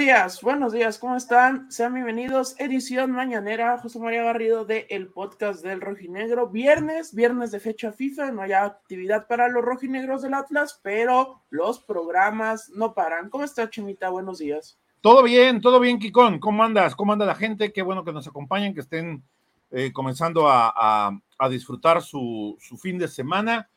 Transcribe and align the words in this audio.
Buenos 0.00 0.16
días, 0.16 0.40
buenos 0.40 0.72
días, 0.72 0.98
¿cómo 0.98 1.14
están? 1.14 1.70
Sean 1.70 1.92
bienvenidos, 1.92 2.58
edición 2.58 3.10
mañanera, 3.10 3.76
José 3.76 3.98
María 3.98 4.22
Garrido 4.22 4.64
de 4.64 4.86
el 4.88 5.08
podcast 5.08 5.62
del 5.62 5.82
Rojinegro. 5.82 6.48
Viernes, 6.48 7.14
viernes 7.14 7.50
de 7.50 7.60
fecha 7.60 7.92
FIFA, 7.92 8.32
no 8.32 8.40
hay 8.40 8.52
actividad 8.52 9.26
para 9.26 9.48
los 9.48 9.62
rojinegros 9.62 10.22
del 10.22 10.32
Atlas, 10.32 10.80
pero 10.82 11.42
los 11.50 11.80
programas 11.80 12.70
no 12.70 12.94
paran. 12.94 13.28
¿Cómo 13.28 13.44
está, 13.44 13.68
Chimita? 13.68 14.08
Buenos 14.08 14.38
días. 14.38 14.78
Todo 15.02 15.22
bien, 15.22 15.60
todo 15.60 15.78
bien, 15.78 15.98
Kikón. 15.98 16.38
¿Cómo 16.38 16.64
andas? 16.64 16.96
¿Cómo 16.96 17.12
anda 17.12 17.26
la 17.26 17.34
gente? 17.34 17.70
Qué 17.70 17.82
bueno 17.82 18.02
que 18.02 18.14
nos 18.14 18.26
acompañen, 18.26 18.72
que 18.72 18.80
estén 18.80 19.22
eh, 19.70 19.92
comenzando 19.92 20.48
a, 20.48 21.12
disfrutar 21.50 22.00
su 22.00 22.56
fin 22.80 22.96
de 22.96 23.06
semana 23.06 23.68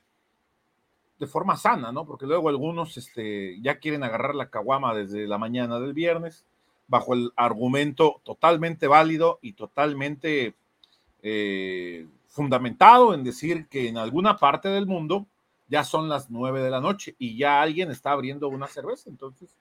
de 1.23 1.27
forma 1.31 1.55
sana, 1.55 1.91
¿no? 1.91 2.05
Porque 2.05 2.25
luego 2.25 2.49
algunos 2.49 2.97
este, 2.97 3.59
ya 3.61 3.79
quieren 3.79 4.03
agarrar 4.03 4.35
la 4.35 4.49
caguama 4.49 4.93
desde 4.93 5.25
la 5.25 5.37
mañana 5.37 5.79
del 5.79 5.93
viernes, 5.93 6.45
bajo 6.87 7.13
el 7.13 7.31
argumento 7.35 8.19
totalmente 8.23 8.87
válido 8.87 9.39
y 9.41 9.53
totalmente 9.53 10.53
eh, 11.21 12.07
fundamentado 12.27 13.13
en 13.13 13.23
decir 13.23 13.67
que 13.67 13.87
en 13.87 13.97
alguna 13.97 14.37
parte 14.37 14.67
del 14.67 14.85
mundo 14.85 15.25
ya 15.69 15.85
son 15.85 16.09
las 16.09 16.29
nueve 16.29 16.61
de 16.61 16.69
la 16.69 16.81
noche 16.81 17.15
y 17.17 17.37
ya 17.37 17.61
alguien 17.61 17.89
está 17.89 18.11
abriendo 18.11 18.49
una 18.49 18.67
cerveza. 18.67 19.09
Entonces, 19.09 19.55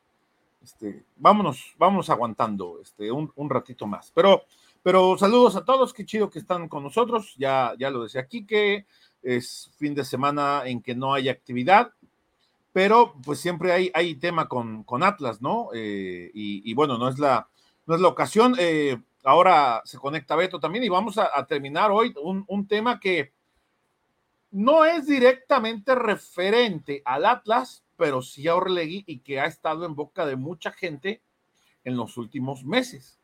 este, 0.62 1.05
vámonos, 1.17 1.75
vamos 1.78 2.11
aguantando 2.11 2.81
este, 2.83 3.12
un, 3.12 3.33
un, 3.37 3.48
ratito 3.48 3.87
más. 3.87 4.11
Pero, 4.15 4.42
pero 4.83 5.16
saludos 5.16 5.55
a 5.56 5.64
todos, 5.64 5.92
qué 5.92 6.05
chido 6.05 6.28
que 6.28 6.41
están 6.41 6.69
con 6.69 6.83
nosotros. 6.83 7.34
Ya, 7.36 7.75
ya 7.78 7.91
lo 7.91 8.02
decía 8.02 8.22
aquí 8.22 8.44
que 8.44 8.86
es 9.22 9.70
fin 9.77 9.94
de 9.94 10.05
semana 10.05 10.62
en 10.64 10.83
que 10.83 10.94
no 10.94 11.14
hay 11.14 11.28
actividad, 11.28 11.92
pero 12.72 13.14
pues 13.25 13.38
siempre 13.38 13.72
hay, 13.72 13.91
hay 13.94 14.16
tema 14.16 14.48
con, 14.48 14.83
con 14.83 15.03
Atlas, 15.03 15.41
¿no? 15.41 15.69
Eh, 15.72 16.30
y, 16.34 16.75
bueno, 16.75 16.98
no 16.98 17.08
es 17.08 17.19
la, 17.19 17.48
no 17.86 17.94
es 17.94 18.00
la 18.00 18.08
ocasión. 18.08 18.56
Eh, 18.58 19.00
ahora 19.22 19.83
se 19.84 19.98
conecta 19.98 20.34
Beto 20.34 20.58
también 20.58 20.83
y 20.84 20.88
vamos 20.88 21.16
a, 21.19 21.47
terminar 21.47 21.92
hoy 21.92 22.12
un, 22.20 22.44
un, 22.48 22.66
tema 22.66 22.98
que 22.98 23.33
no 24.50 24.84
es 24.84 25.06
directamente 25.06 25.94
referente 25.94 27.03
al 27.05 27.25
Atlas, 27.27 27.84
pero 27.97 28.20
sí 28.20 28.48
a 28.48 28.56
Orlegui 28.56 29.05
y 29.06 29.20
que 29.20 29.38
ha 29.38 29.47
estado 29.47 29.86
en 29.86 29.94
boca 29.94 30.27
de 30.27 30.34
mucha 30.34 30.72
gente 30.72 31.22
en 31.84 31.97
los 31.97 32.16
últimos 32.16 32.64
meses. 32.64 33.22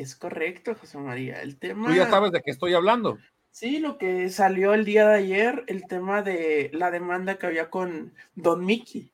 Es 0.00 0.16
correcto, 0.16 0.74
José 0.74 0.96
María. 0.96 1.42
El 1.42 1.58
tema. 1.58 1.88
Tú 1.88 1.94
ya 1.94 2.08
sabes 2.08 2.32
de 2.32 2.40
qué 2.40 2.50
estoy 2.50 2.72
hablando. 2.72 3.18
Sí, 3.50 3.80
lo 3.80 3.98
que 3.98 4.30
salió 4.30 4.72
el 4.72 4.86
día 4.86 5.06
de 5.06 5.18
ayer, 5.18 5.62
el 5.66 5.86
tema 5.86 6.22
de 6.22 6.70
la 6.72 6.90
demanda 6.90 7.36
que 7.36 7.46
había 7.46 7.68
con 7.68 8.14
Don 8.34 8.64
Mickey. 8.64 9.12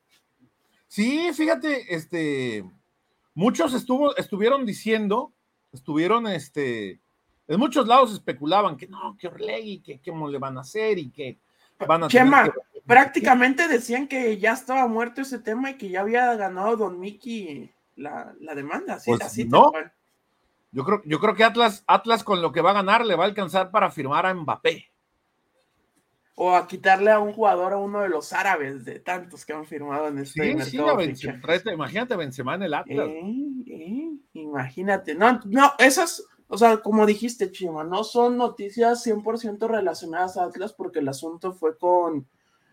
Sí, 0.87 1.29
fíjate, 1.33 1.93
este, 1.93 2.63
muchos 3.33 3.73
estuvo, 3.73 4.15
estuvieron 4.15 4.65
diciendo, 4.65 5.33
estuvieron, 5.73 6.25
este, 6.25 7.01
en 7.49 7.59
muchos 7.59 7.85
lados 7.85 8.13
especulaban 8.13 8.77
que 8.77 8.87
no, 8.87 9.17
que 9.19 9.27
Orlegui, 9.27 9.81
que 9.81 9.99
cómo 9.99 10.29
le 10.29 10.39
van 10.39 10.57
a 10.57 10.61
hacer 10.61 10.99
y 10.99 11.09
que 11.09 11.37
van 11.85 12.05
a 12.05 12.07
Chema, 12.07 12.49
prácticamente 12.85 13.67
decían 13.67 14.07
que 14.07 14.37
ya 14.37 14.53
estaba 14.53 14.87
muerto 14.87 15.19
ese 15.19 15.39
tema 15.39 15.71
y 15.71 15.77
que 15.77 15.89
ya 15.89 15.99
había 15.99 16.33
ganado 16.35 16.77
Don 16.77 16.97
Mickey 16.97 17.73
la, 17.97 18.33
demanda. 18.55 18.93
Así, 18.93 19.11
pues 19.11 19.21
así 19.21 19.43
no, 19.43 19.73
yo 20.77 20.83
creo, 20.83 21.01
yo 21.05 21.19
creo 21.19 21.33
que 21.33 21.43
Atlas, 21.43 21.83
Atlas 21.87 22.23
con 22.23 22.39
lo 22.39 22.51
que 22.51 22.61
va 22.61 22.69
a 22.69 22.75
ganar 22.75 23.03
le 23.03 23.15
va 23.15 23.23
a 23.23 23.27
alcanzar 23.27 23.71
para 23.71 23.89
firmar 23.89 24.27
a 24.27 24.33
Mbappé. 24.35 24.91
O 26.35 26.55
a 26.55 26.67
quitarle 26.67 27.09
a 27.09 27.19
un 27.19 27.33
jugador 27.33 27.73
a 27.73 27.77
uno 27.77 28.01
de 28.01 28.09
los 28.09 28.31
árabes 28.31 28.85
de 28.85 28.99
tantos 28.99 29.43
que 29.43 29.53
han 29.53 29.65
firmado 29.65 30.07
en 30.09 30.19
este 30.19 30.33
sí, 30.39 30.53
mercado. 30.53 30.99
Sí, 31.15 31.69
imagínate 31.73 32.15
Benzema 32.15 32.53
en 32.53 32.61
el 32.61 32.75
Atlas. 32.75 33.07
Eh, 33.09 33.63
eh, 33.65 34.11
imagínate. 34.33 35.15
No, 35.15 35.39
no, 35.45 35.71
esas, 35.79 36.23
o 36.47 36.59
sea, 36.59 36.77
como 36.77 37.07
dijiste, 37.07 37.51
Chima, 37.51 37.83
no 37.83 38.03
son 38.03 38.37
noticias 38.37 39.03
100% 39.03 39.67
relacionadas 39.67 40.37
a 40.37 40.43
Atlas 40.43 40.73
porque 40.73 40.99
el 40.99 41.09
asunto 41.09 41.53
fue 41.53 41.75
con, 41.75 42.27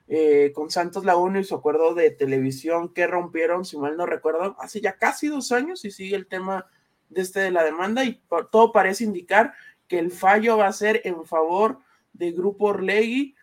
eh, 0.09 0.53
con 0.55 0.69
Santos 0.69 1.07
Laguna 1.07 1.41
y 1.41 1.45
su 1.45 1.55
acuerdo 1.55 1.95
de 1.95 2.11
televisión 2.11 2.93
que 2.93 3.07
rompieron, 3.07 3.65
si 3.65 3.79
mal 3.79 3.97
no 3.97 4.05
recuerdo, 4.05 4.57
hace 4.59 4.83
ya 4.83 4.99
casi 4.99 5.29
dos 5.29 5.53
años 5.53 5.87
y 5.87 5.91
sigue 5.91 6.17
el 6.17 6.27
tema 6.27 6.67
de, 7.09 7.23
este, 7.23 7.41
de 7.41 7.51
la 7.51 7.65
demanda 7.65 8.05
y 8.05 8.23
todo 8.51 8.73
parece 8.73 9.05
indicar 9.05 9.55
que 9.89 9.99
el 9.99 10.11
fallo 10.11 10.57
va 10.57 10.67
a 10.67 10.73
ser 10.73 11.01
en 11.05 11.25
favor 11.25 11.79
del 12.13 12.35
grupo 12.35 12.67
Orlegui. 12.67 13.35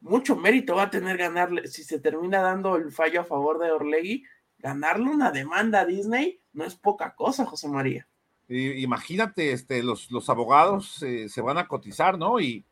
Mucho 0.00 0.36
mérito 0.36 0.76
va 0.76 0.84
a 0.84 0.90
tener 0.90 1.16
ganarle, 1.16 1.66
si 1.66 1.82
se 1.82 1.98
termina 1.98 2.40
dando 2.40 2.76
el 2.76 2.92
fallo 2.92 3.20
a 3.20 3.24
favor 3.24 3.58
de 3.58 3.72
Orlegui, 3.72 4.24
ganarle 4.58 5.10
una 5.10 5.30
demanda 5.30 5.80
a 5.80 5.84
Disney 5.86 6.40
no 6.56 6.64
es 6.64 6.74
poca 6.74 7.14
cosa, 7.14 7.44
José 7.44 7.68
María. 7.68 8.08
imagínate, 8.48 9.52
este, 9.52 9.82
los, 9.82 10.10
los 10.10 10.28
abogados 10.30 11.02
eh, 11.02 11.28
se 11.28 11.42
van 11.42 11.58
a 11.58 11.68
cotizar, 11.68 12.18
¿no? 12.18 12.40
Y, 12.40 12.64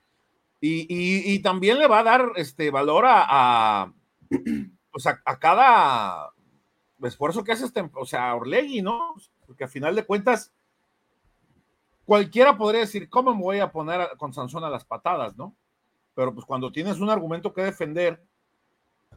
y, 0.60 1.38
también 1.40 1.78
le 1.78 1.86
va 1.86 1.98
a 1.98 2.04
dar 2.04 2.32
este 2.36 2.70
valor 2.70 3.04
a, 3.04 3.26
a, 3.28 3.92
pues 4.90 5.06
a, 5.06 5.38
cada 5.38 6.30
esfuerzo 7.02 7.44
que 7.44 7.52
hace 7.52 7.66
este, 7.66 7.86
o 7.92 8.06
sea, 8.06 8.34
Orlegui, 8.34 8.80
¿no? 8.80 9.14
Porque 9.46 9.64
a 9.64 9.68
final 9.68 9.94
de 9.94 10.04
cuentas, 10.04 10.52
cualquiera 12.04 12.56
podría 12.56 12.80
decir, 12.80 13.08
¿cómo 13.08 13.34
me 13.34 13.42
voy 13.42 13.58
a 13.58 13.70
poner 13.70 14.08
con 14.18 14.32
Sansón 14.32 14.64
a 14.64 14.70
las 14.70 14.84
patadas, 14.84 15.36
no? 15.36 15.54
Pero 16.14 16.34
pues 16.34 16.46
cuando 16.46 16.70
tienes 16.70 17.00
un 17.00 17.10
argumento 17.10 17.52
que 17.52 17.62
defender 17.62 18.22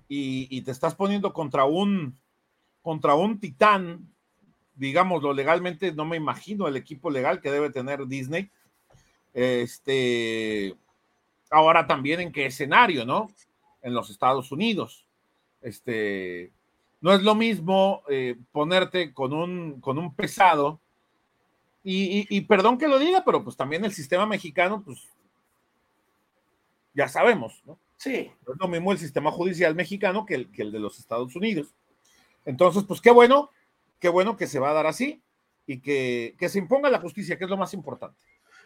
y, 0.07 0.61
te 0.61 0.71
estás 0.71 0.95
poniendo 0.95 1.33
contra 1.33 1.65
un, 1.65 2.17
contra 2.81 3.13
un 3.15 3.39
titán, 3.39 4.07
digámoslo 4.75 5.33
legalmente, 5.33 5.91
no 5.91 6.05
me 6.05 6.17
imagino 6.17 6.67
el 6.67 6.77
equipo 6.77 7.09
legal 7.09 7.41
que 7.41 7.51
debe 7.51 7.69
tener 7.69 8.07
Disney. 8.07 8.49
Este, 9.33 10.75
ahora 11.51 11.85
también 11.85 12.21
en 12.21 12.31
qué 12.31 12.45
escenario, 12.45 13.05
¿no? 13.05 13.29
En 13.81 13.93
los 13.93 14.09
Estados 14.09 14.51
Unidos. 14.51 15.05
Este, 15.61 16.51
no 17.01 17.13
es 17.13 17.21
lo 17.21 17.35
mismo 17.35 18.03
eh, 18.09 18.35
ponerte 18.51 19.13
con 19.13 19.33
un, 19.33 19.79
con 19.81 19.97
un 19.97 20.13
pesado, 20.13 20.79
y, 21.89 22.41
perdón 22.41 22.77
que 22.77 22.89
lo 22.89 22.99
diga, 22.99 23.23
pero 23.23 23.45
pues 23.45 23.55
también 23.55 23.85
el 23.85 23.93
sistema 23.93 24.25
mexicano, 24.25 24.83
pues 24.83 25.07
ya 26.93 27.07
sabemos, 27.07 27.61
¿no? 27.65 27.79
Sí. 27.95 28.29
No 28.45 28.53
es 28.53 28.59
lo 28.59 28.67
mismo 28.67 28.91
el 28.91 28.97
sistema 28.97 29.31
judicial 29.31 29.73
mexicano 29.73 30.25
que 30.25 30.35
el, 30.35 30.51
que 30.51 30.63
el 30.63 30.73
de 30.73 30.79
los 30.79 30.99
Estados 30.99 31.33
Unidos. 31.37 31.73
Entonces, 32.43 32.83
pues 32.83 32.99
qué 32.99 33.09
bueno, 33.09 33.51
qué 34.01 34.09
bueno 34.09 34.35
que 34.35 34.47
se 34.47 34.59
va 34.59 34.71
a 34.71 34.73
dar 34.73 34.85
así 34.85 35.21
y 35.65 35.79
que, 35.79 36.35
que 36.37 36.49
se 36.49 36.59
imponga 36.59 36.89
la 36.89 36.99
justicia, 36.99 37.37
que 37.37 37.45
es 37.45 37.49
lo 37.49 37.55
más 37.55 37.73
importante. 37.73 38.21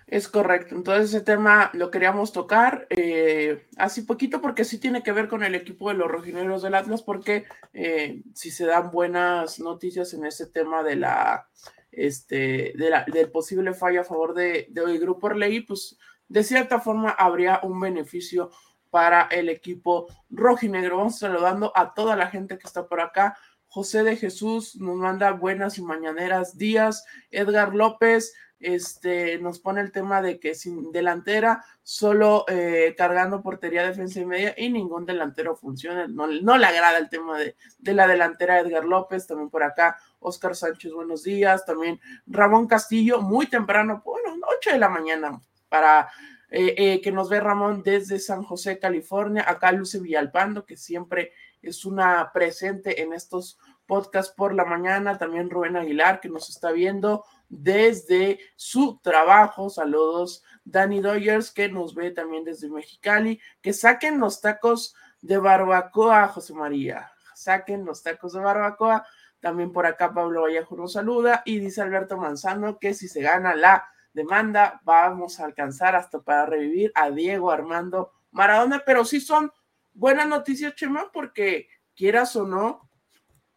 Es 0.07 0.27
correcto. 0.27 0.75
Entonces 0.75 1.09
ese 1.09 1.21
tema 1.21 1.69
lo 1.73 1.89
queríamos 1.89 2.31
tocar 2.33 2.87
eh, 2.89 3.67
así 3.77 4.01
poquito 4.01 4.41
porque 4.41 4.65
sí 4.65 4.77
tiene 4.77 5.03
que 5.03 5.11
ver 5.11 5.27
con 5.27 5.43
el 5.43 5.55
equipo 5.55 5.89
de 5.89 5.95
los 5.95 6.11
rojineros 6.11 6.61
del 6.63 6.75
Atlas 6.75 7.01
porque 7.01 7.45
eh, 7.73 8.21
si 8.33 8.51
se 8.51 8.65
dan 8.65 8.91
buenas 8.91 9.59
noticias 9.59 10.13
en 10.13 10.25
ese 10.25 10.47
tema 10.47 10.83
de 10.83 10.97
la, 10.97 11.47
este, 11.91 12.73
de 12.75 12.89
la, 12.89 13.05
del 13.05 13.31
posible 13.31 13.73
fallo 13.73 14.01
a 14.01 14.05
favor 14.05 14.33
de, 14.33 14.67
del 14.69 14.99
grupo 14.99 15.27
Orlegi, 15.27 15.61
pues 15.61 15.97
de 16.27 16.43
cierta 16.43 16.79
forma 16.79 17.11
habría 17.11 17.59
un 17.63 17.79
beneficio 17.79 18.51
para 18.89 19.23
el 19.23 19.49
equipo 19.49 20.07
rojinegro. 20.29 20.97
Vamos 20.97 21.19
saludando 21.19 21.71
a 21.75 21.93
toda 21.93 22.15
la 22.15 22.27
gente 22.27 22.57
que 22.57 22.67
está 22.67 22.87
por 22.87 23.01
acá. 23.01 23.37
José 23.65 24.03
de 24.03 24.17
Jesús 24.17 24.75
nos 24.75 24.97
manda 24.97 25.31
buenas 25.31 25.77
y 25.77 25.81
mañaneras 25.81 26.57
días. 26.57 27.05
Edgar 27.31 27.73
López, 27.73 28.33
este, 28.61 29.37
nos 29.39 29.59
pone 29.59 29.81
el 29.81 29.91
tema 29.91 30.21
de 30.21 30.39
que 30.39 30.55
sin 30.55 30.91
delantera, 30.91 31.63
solo 31.83 32.45
eh, 32.47 32.95
cargando 32.97 33.41
portería, 33.41 33.85
defensa 33.85 34.19
y 34.19 34.25
media, 34.25 34.53
y 34.57 34.69
ningún 34.69 35.05
delantero 35.05 35.55
funciona. 35.55 36.07
No, 36.07 36.27
no 36.27 36.57
le 36.57 36.65
agrada 36.65 36.97
el 36.97 37.09
tema 37.09 37.37
de, 37.37 37.55
de, 37.79 37.93
la 37.93 38.07
delantera 38.07 38.59
Edgar 38.59 38.85
López, 38.85 39.27
también 39.27 39.49
por 39.49 39.63
acá, 39.63 39.97
Oscar 40.19 40.55
Sánchez, 40.55 40.93
buenos 40.93 41.23
días, 41.23 41.65
también 41.65 41.99
Ramón 42.27 42.67
Castillo, 42.67 43.21
muy 43.21 43.47
temprano, 43.47 44.01
bueno, 44.05 44.35
8 44.57 44.71
de 44.71 44.79
la 44.79 44.89
mañana, 44.89 45.41
para 45.67 46.09
eh, 46.53 46.75
eh, 46.77 47.01
que 47.01 47.13
nos 47.13 47.29
ve 47.29 47.39
Ramón 47.39 47.81
desde 47.81 48.19
San 48.19 48.43
José, 48.43 48.77
California, 48.77 49.45
acá 49.47 49.71
Luce 49.71 49.99
Villalpando, 49.99 50.65
que 50.65 50.75
siempre 50.75 51.31
es 51.61 51.85
una 51.85 52.29
presente 52.33 53.01
en 53.01 53.13
estos 53.13 53.57
podcasts 53.91 54.33
por 54.33 54.55
la 54.55 54.63
mañana, 54.63 55.17
también 55.17 55.49
Rubén 55.49 55.75
Aguilar, 55.75 56.21
que 56.21 56.29
nos 56.29 56.47
está 56.49 56.71
viendo, 56.71 57.25
desde 57.49 58.39
su 58.55 59.01
trabajo. 59.03 59.69
Saludos, 59.69 60.45
Danny 60.63 61.01
Doyers, 61.01 61.51
que 61.51 61.67
nos 61.67 61.93
ve 61.93 62.11
también 62.11 62.45
desde 62.45 62.69
Mexicali. 62.69 63.41
Que 63.61 63.73
saquen 63.73 64.17
los 64.21 64.39
tacos 64.39 64.95
de 65.21 65.37
barbacoa, 65.37 66.29
José 66.29 66.53
María. 66.53 67.11
Saquen 67.35 67.83
los 67.83 68.01
tacos 68.01 68.31
de 68.31 68.39
barbacoa. 68.39 69.05
También 69.41 69.73
por 69.73 69.85
acá 69.85 70.13
Pablo 70.13 70.43
Vallejo 70.43 70.77
nos 70.77 70.93
saluda 70.93 71.41
y 71.43 71.59
dice 71.59 71.81
Alberto 71.81 72.15
Manzano 72.15 72.79
que 72.79 72.93
si 72.93 73.09
se 73.09 73.21
gana 73.21 73.55
la 73.55 73.89
demanda 74.13 74.79
vamos 74.85 75.41
a 75.41 75.43
alcanzar 75.43 75.97
hasta 75.97 76.21
para 76.21 76.45
revivir 76.45 76.93
a 76.95 77.09
Diego 77.09 77.51
Armando 77.51 78.13
Maradona, 78.31 78.83
pero 78.85 79.03
sí 79.03 79.19
son 79.19 79.51
buenas 79.93 80.29
noticias, 80.29 80.75
Chema, 80.75 81.11
porque 81.11 81.67
quieras 81.93 82.37
o 82.37 82.47
no, 82.47 82.90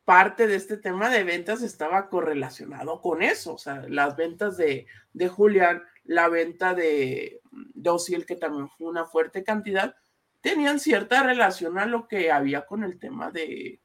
parte 0.05 0.47
de 0.47 0.57
este 0.57 0.77
tema 0.77 1.09
de 1.09 1.25
ventas 1.25 1.63
estaba 1.63 2.09
correlacionado 2.09 3.01
con 3.01 3.23
eso, 3.23 3.55
o 3.55 3.59
sea, 3.59 3.85
las 3.89 4.17
ventas 4.17 4.57
de, 4.57 4.87
de 5.13 5.29
Julián, 5.29 5.83
la 6.05 6.29
venta 6.29 6.75
de, 6.75 7.41
de 7.51 8.25
que 8.27 8.37
también 8.37 8.69
fue 8.69 8.89
una 8.89 9.07
fuerte 9.07 9.43
cantidad, 9.43 9.97
tenían 10.43 10.79
cierta 10.79 11.23
relación 11.23 11.79
a 11.79 11.87
lo 11.87 12.07
que 12.07 12.31
había 12.31 12.67
con 12.67 12.85
el 12.85 12.99
tema 12.99 13.31
de, 13.31 13.81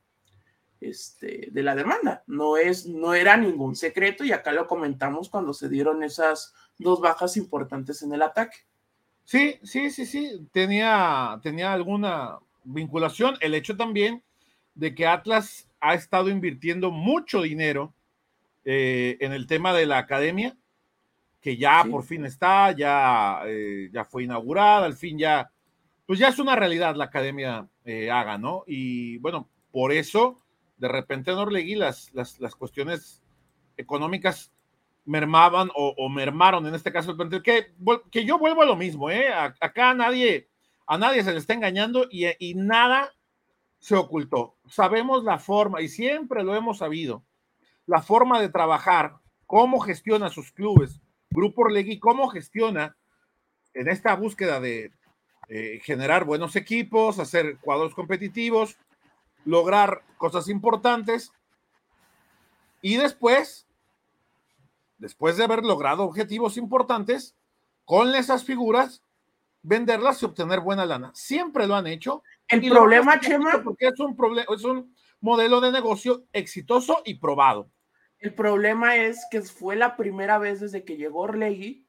este, 0.82 1.48
de 1.52 1.64
la 1.64 1.74
demanda. 1.74 2.24
No, 2.28 2.58
es, 2.58 2.86
no 2.86 3.14
era 3.14 3.38
ningún 3.38 3.78
secreto 3.78 4.26
y 4.26 4.34
acá 4.34 4.52
lo 4.52 4.68
comentamos 4.68 5.30
cuando 5.30 5.54
se 5.54 5.70
dieron 5.70 6.04
esas 6.04 6.54
dos 6.78 7.00
bajas 7.00 7.38
importantes 7.38 8.02
en 8.02 8.14
el 8.14 8.22
ataque. 8.22 8.58
Sí, 9.24 9.58
sí, 9.64 9.90
sí, 9.90 10.06
sí, 10.06 10.50
tenía, 10.52 11.40
tenía 11.42 11.72
alguna 11.72 12.40
vinculación. 12.66 13.38
El 13.40 13.54
hecho 13.54 13.78
también 13.78 14.22
de 14.76 14.94
que 14.94 15.08
Atlas 15.08 15.69
ha 15.80 15.94
estado 15.94 16.30
invirtiendo 16.30 16.92
mucho 16.92 17.42
dinero 17.42 17.94
eh, 18.66 19.18
en 19.22 19.34
el 19.34 19.48
tema 19.48 19.74
de 19.74 19.86
la 19.86 19.98
academia, 19.98 20.56
que 21.42 21.58
ya 21.58 21.86
por 21.90 22.04
fin 22.04 22.26
está, 22.26 22.72
ya, 22.72 23.42
eh, 23.46 23.90
ya 23.92 24.04
fue 24.06 24.24
inaugurada, 24.24 24.86
al 24.86 24.96
fin 24.96 25.18
ya, 25.18 25.52
pues 26.06 26.20
ya 26.20 26.28
es 26.28 26.40
una 26.40 26.56
realidad 26.56 26.96
la 26.96 27.06
academia 27.06 27.68
eh, 27.86 28.12
haga, 28.12 28.38
¿no? 28.38 28.64
Y 28.68 29.18
bueno, 29.20 29.50
por 29.72 29.92
eso 29.92 30.38
de 30.78 30.88
repente 30.88 31.32
en 31.32 31.38
Orlegui 31.38 31.76
las, 31.76 32.14
las, 32.14 32.56
cuestiones 32.56 33.22
económicas 33.78 34.52
mermaban 35.06 35.70
o, 35.76 36.10
mermaron 36.10 36.66
en 36.68 36.76
este 36.76 36.92
caso 36.92 37.18
que, 37.44 37.74
que 38.12 38.26
yo 38.26 38.38
vuelvo 38.38 38.62
a 38.62 38.66
lo 38.66 38.76
mismo, 38.76 39.10
¿eh? 39.10 39.28
acá 39.34 39.90
a 39.90 39.94
nadie, 39.94 40.48
a 40.86 40.98
nadie 40.98 41.24
se 41.24 41.32
le 41.32 41.40
está 41.40 41.54
engañando 41.54 42.08
y, 42.10 42.26
y 42.40 42.54
nada 42.54 43.12
se 43.80 43.96
ocultó. 43.96 44.59
Sabemos 44.70 45.24
la 45.24 45.40
forma, 45.40 45.82
y 45.82 45.90
siempre 45.90 46.44
lo 46.44 46.56
hemos 46.56 46.80
sabido, 46.80 47.24
la 47.86 48.02
forma 48.02 48.40
de 48.40 48.50
trabajar, 48.50 49.16
cómo 49.46 49.80
gestiona 49.80 50.30
sus 50.30 50.52
clubes, 50.52 51.02
Grupo 51.32 51.64
Orlegui, 51.64 52.00
cómo 52.00 52.28
gestiona 52.30 52.96
en 53.74 53.88
esta 53.88 54.16
búsqueda 54.16 54.60
de 54.60 54.92
eh, 55.48 55.80
generar 55.84 56.26
buenos 56.26 56.56
equipos, 56.56 57.20
hacer 57.20 57.58
cuadros 57.60 57.96
competitivos, 57.96 58.78
lograr 59.46 60.04
cosas 60.18 60.48
importantes 60.50 61.32
y 62.82 62.98
después, 62.98 63.68
después 64.98 65.38
de 65.38 65.44
haber 65.44 65.64
logrado 65.64 66.04
objetivos 66.04 66.58
importantes, 66.58 67.36
con 67.86 68.14
esas 68.14 68.44
figuras, 68.44 69.04
venderlas 69.64 70.22
y 70.22 70.26
obtener 70.26 70.60
buena 70.60 70.86
lana. 70.86 71.12
Siempre 71.16 71.66
lo 71.66 71.76
han 71.76 71.88
hecho 71.88 72.24
el 72.50 72.70
problema, 72.70 73.20
Chema. 73.20 73.62
Porque 73.64 73.88
es 73.88 74.00
un, 74.00 74.16
es 74.54 74.64
un 74.64 74.96
modelo 75.22 75.62
de 75.62 75.72
negocio 75.72 76.26
exitoso 76.34 77.02
y 77.06 77.16
probado. 77.20 77.72
El 78.20 78.34
problema 78.34 78.98
es 78.98 79.26
que 79.32 79.42
fue 79.42 79.76
la 79.76 79.96
primera 79.96 80.38
vez 80.38 80.60
desde 80.60 80.84
que 80.84 80.98
llegó 80.98 81.22
Orlegui 81.22 81.88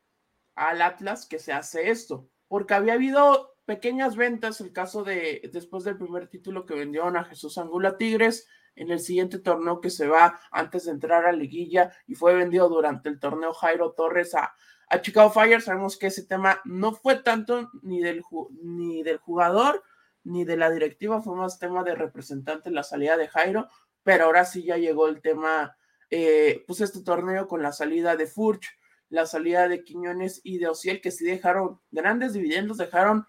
al 0.54 0.82
Atlas 0.82 1.26
que 1.26 1.38
se 1.38 1.52
hace 1.52 1.90
esto, 1.90 2.28
porque 2.46 2.74
había 2.74 2.94
habido 2.94 3.56
pequeñas 3.64 4.16
ventas, 4.16 4.60
el 4.60 4.72
caso 4.72 5.02
de 5.02 5.48
después 5.52 5.84
del 5.84 5.96
primer 5.96 6.28
título 6.28 6.66
que 6.66 6.74
vendieron 6.74 7.16
a 7.16 7.24
Jesús 7.24 7.58
Angula 7.58 7.96
Tigres, 7.96 8.46
en 8.76 8.90
el 8.90 9.00
siguiente 9.00 9.38
torneo 9.38 9.80
que 9.80 9.90
se 9.90 10.06
va 10.06 10.40
antes 10.50 10.84
de 10.84 10.92
entrar 10.92 11.26
a 11.26 11.32
liguilla 11.32 11.92
y 12.06 12.14
fue 12.14 12.34
vendido 12.34 12.68
durante 12.68 13.08
el 13.08 13.18
torneo 13.18 13.52
Jairo 13.52 13.92
Torres 13.92 14.34
a, 14.34 14.54
a 14.88 15.00
Chicago 15.00 15.30
Fire, 15.30 15.60
sabemos 15.60 15.98
que 15.98 16.06
ese 16.06 16.24
tema 16.24 16.60
no 16.64 16.92
fue 16.92 17.16
tanto 17.16 17.70
ni 17.82 18.00
del, 18.00 18.22
ni 18.62 19.02
del 19.02 19.18
jugador 19.18 19.82
ni 20.25 20.44
de 20.44 20.56
la 20.56 20.70
directiva, 20.70 21.22
fue 21.22 21.37
más 21.37 21.58
tema 21.58 21.82
de 21.82 21.94
representante 21.94 22.70
la 22.70 22.82
salida 22.82 23.17
de 23.17 23.28
Jairo, 23.28 23.69
pero 24.02 24.26
ahora 24.26 24.44
sí 24.44 24.64
ya 24.64 24.76
llegó 24.76 25.08
el 25.08 25.20
tema, 25.20 25.76
eh, 26.11 26.64
pues 26.67 26.81
este 26.81 27.02
torneo 27.02 27.49
con 27.49 27.62
la 27.62 27.72
salida 27.72 28.17
de 28.17 28.26
Furch, 28.26 28.67
la 29.08 29.26
salida 29.26 29.69
de 29.69 29.82
Quiñones 29.82 30.40
y 30.44 30.58
de 30.58 30.69
Ociel, 30.69 31.00
que 31.00 31.11
sí 31.11 31.25
dejaron 31.25 31.81
grandes 31.90 32.32
dividendos, 32.32 32.78
dejaron, 32.78 33.26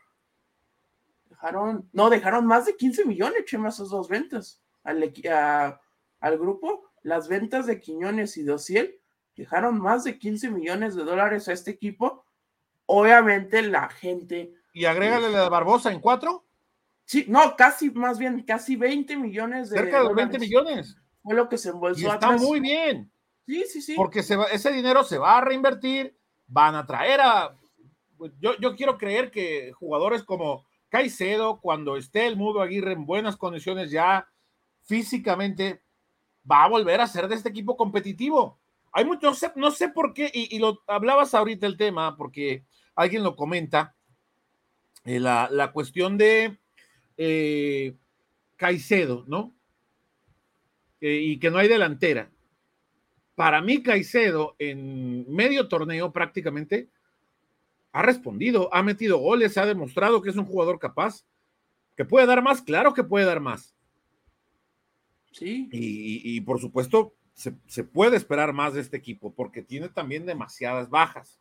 dejaron, 1.30 1.90
no, 1.92 2.10
dejaron 2.10 2.46
más 2.46 2.66
de 2.66 2.76
15 2.76 3.06
millones, 3.06 3.46
chema, 3.46 3.70
esas 3.70 3.90
dos 3.90 4.08
ventas 4.08 4.62
al, 4.84 5.12
al 6.20 6.38
grupo, 6.38 6.92
las 7.04 7.28
ventas 7.28 7.66
de 7.66 7.80
Quiñones 7.80 8.38
y 8.38 8.44
de 8.44 8.54
Ociel 8.54 9.02
dejaron 9.36 9.80
más 9.80 10.04
de 10.04 10.20
15 10.20 10.52
millones 10.52 10.96
de 10.96 11.04
dólares 11.04 11.48
a 11.48 11.54
este 11.54 11.72
equipo. 11.72 12.26
Obviamente 12.86 13.62
la 13.62 13.90
gente. 13.90 14.54
Y 14.74 14.86
agrégale 14.86 15.30
la 15.30 15.44
de 15.44 15.50
Barbosa 15.50 15.92
en 15.92 16.00
cuatro. 16.00 16.46
Sí, 17.12 17.26
no, 17.28 17.58
casi, 17.58 17.92
más 17.92 18.18
bien, 18.18 18.42
casi 18.44 18.78
20 18.78 19.18
millones 19.18 19.70
de 19.70 19.78
Cerca 19.78 20.02
de 20.02 20.14
20 20.14 20.40
millones. 20.40 20.96
Fue 21.22 21.36
lo 21.36 21.50
que 21.50 21.58
se 21.58 21.68
embolsó. 21.68 22.08
Y 22.08 22.10
está 22.10 22.38
muy 22.38 22.62
bien. 22.62 23.12
Sí, 23.46 23.66
sí, 23.68 23.82
sí. 23.82 23.96
Porque 23.98 24.24
se 24.24 24.38
va, 24.38 24.46
ese 24.46 24.72
dinero 24.72 25.04
se 25.04 25.18
va 25.18 25.38
a 25.38 25.42
reinvertir, 25.42 26.18
van 26.48 26.74
a 26.74 26.86
traer 26.86 27.20
a... 27.20 27.60
Yo, 28.40 28.58
yo 28.62 28.78
quiero 28.78 28.98
creer 28.98 29.30
que 29.30 29.74
jugadores 29.74 30.24
como 30.24 30.66
Caicedo, 30.88 31.60
cuando 31.60 31.98
esté 31.98 32.28
el 32.28 32.38
Mudo 32.38 32.62
Aguirre 32.62 32.94
en 32.94 33.06
buenas 33.06 33.36
condiciones 33.36 33.92
ya 33.92 34.30
físicamente, 34.84 35.84
va 36.50 36.64
a 36.64 36.70
volver 36.70 37.02
a 37.02 37.08
ser 37.08 37.28
de 37.28 37.36
este 37.36 37.50
equipo 37.50 37.76
competitivo. 37.76 38.58
Hay 38.94 39.04
mucho, 39.04 39.28
no 39.28 39.36
sé, 39.36 39.52
no 39.58 39.72
sé 39.72 39.90
por 39.90 40.14
qué, 40.14 40.32
y, 40.34 40.58
lo 40.60 40.82
hablabas 40.88 41.34
ahorita 41.34 41.68
el 41.68 41.76
tema, 41.76 42.16
porque 42.16 42.64
alguien 42.96 43.22
lo 43.22 43.36
comenta, 43.36 43.98
eh, 45.04 45.20
la, 45.20 45.50
la 45.52 45.74
cuestión 45.74 46.18
de 46.18 46.61
eh, 47.24 47.96
Caicedo, 48.56 49.26
¿no? 49.28 49.54
Eh, 51.00 51.20
y 51.22 51.38
que 51.38 51.52
no 51.52 51.60
hay 51.60 51.68
delantera. 51.68 52.32
Para 53.36 53.62
mí, 53.62 53.84
Caicedo 53.84 54.56
en 54.58 55.32
medio 55.32 55.68
torneo 55.68 56.12
prácticamente 56.12 56.90
ha 57.92 58.02
respondido, 58.02 58.74
ha 58.74 58.82
metido 58.82 59.20
goles, 59.20 59.56
ha 59.60 59.68
demostrado 59.68 60.24
que 60.24 60.32
es 60.32 60.36
un 60.36 60.46
jugador 60.46 60.80
capaz, 60.80 61.24
que 61.96 62.06
puede 62.06 62.26
dar 62.26 62.42
más, 62.42 62.64
claro 62.64 62.96
que 62.96 63.04
puede 63.04 63.26
dar 63.26 63.40
más. 63.40 63.76
Sí. 65.32 65.70
Y, 65.72 66.42
por 66.42 66.60
supuesto, 66.60 67.14
se, 67.36 67.84
puede 67.84 68.18
esperar 68.18 68.52
más 68.52 68.74
de 68.74 68.82
este 68.82 68.98
equipo, 68.98 69.32
porque 69.32 69.62
tiene 69.62 69.90
también 69.90 70.26
demasiadas 70.26 70.90
bajas. 70.90 71.40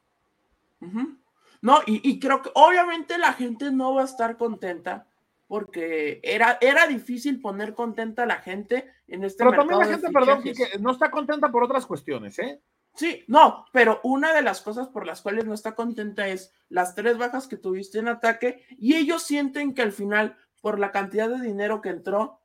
No, 1.62 1.80
y, 1.86 2.06
y, 2.06 2.18
creo 2.18 2.42
que 2.42 2.50
obviamente 2.54 3.16
la 3.16 3.32
gente 3.32 3.70
no 3.72 3.94
va 3.94 4.02
a 4.02 4.06
estar 4.06 4.36
contenta 4.36 5.09
porque 5.50 6.20
era, 6.22 6.58
era 6.60 6.86
difícil 6.86 7.40
poner 7.40 7.74
contenta 7.74 8.22
a 8.22 8.26
la 8.26 8.36
gente 8.36 8.88
en 9.08 9.24
este 9.24 9.42
Pero 9.42 9.56
también 9.56 9.80
la 9.80 9.86
gente, 9.86 10.08
perdón, 10.12 10.44
que 10.44 10.54
no 10.78 10.92
está 10.92 11.10
contenta 11.10 11.50
por 11.50 11.64
otras 11.64 11.86
cuestiones, 11.86 12.38
¿eh? 12.38 12.62
Sí, 12.94 13.24
no, 13.26 13.66
pero 13.72 13.98
una 14.04 14.32
de 14.32 14.42
las 14.42 14.60
cosas 14.60 14.86
por 14.86 15.04
las 15.04 15.22
cuales 15.22 15.46
no 15.46 15.52
está 15.52 15.74
contenta 15.74 16.28
es 16.28 16.52
las 16.68 16.94
tres 16.94 17.18
bajas 17.18 17.48
que 17.48 17.56
tuviste 17.56 17.98
en 17.98 18.06
ataque 18.06 18.64
y 18.78 18.94
ellos 18.94 19.24
sienten 19.24 19.74
que 19.74 19.82
al 19.82 19.90
final, 19.90 20.36
por 20.60 20.78
la 20.78 20.92
cantidad 20.92 21.28
de 21.28 21.44
dinero 21.44 21.80
que 21.80 21.88
entró, 21.88 22.38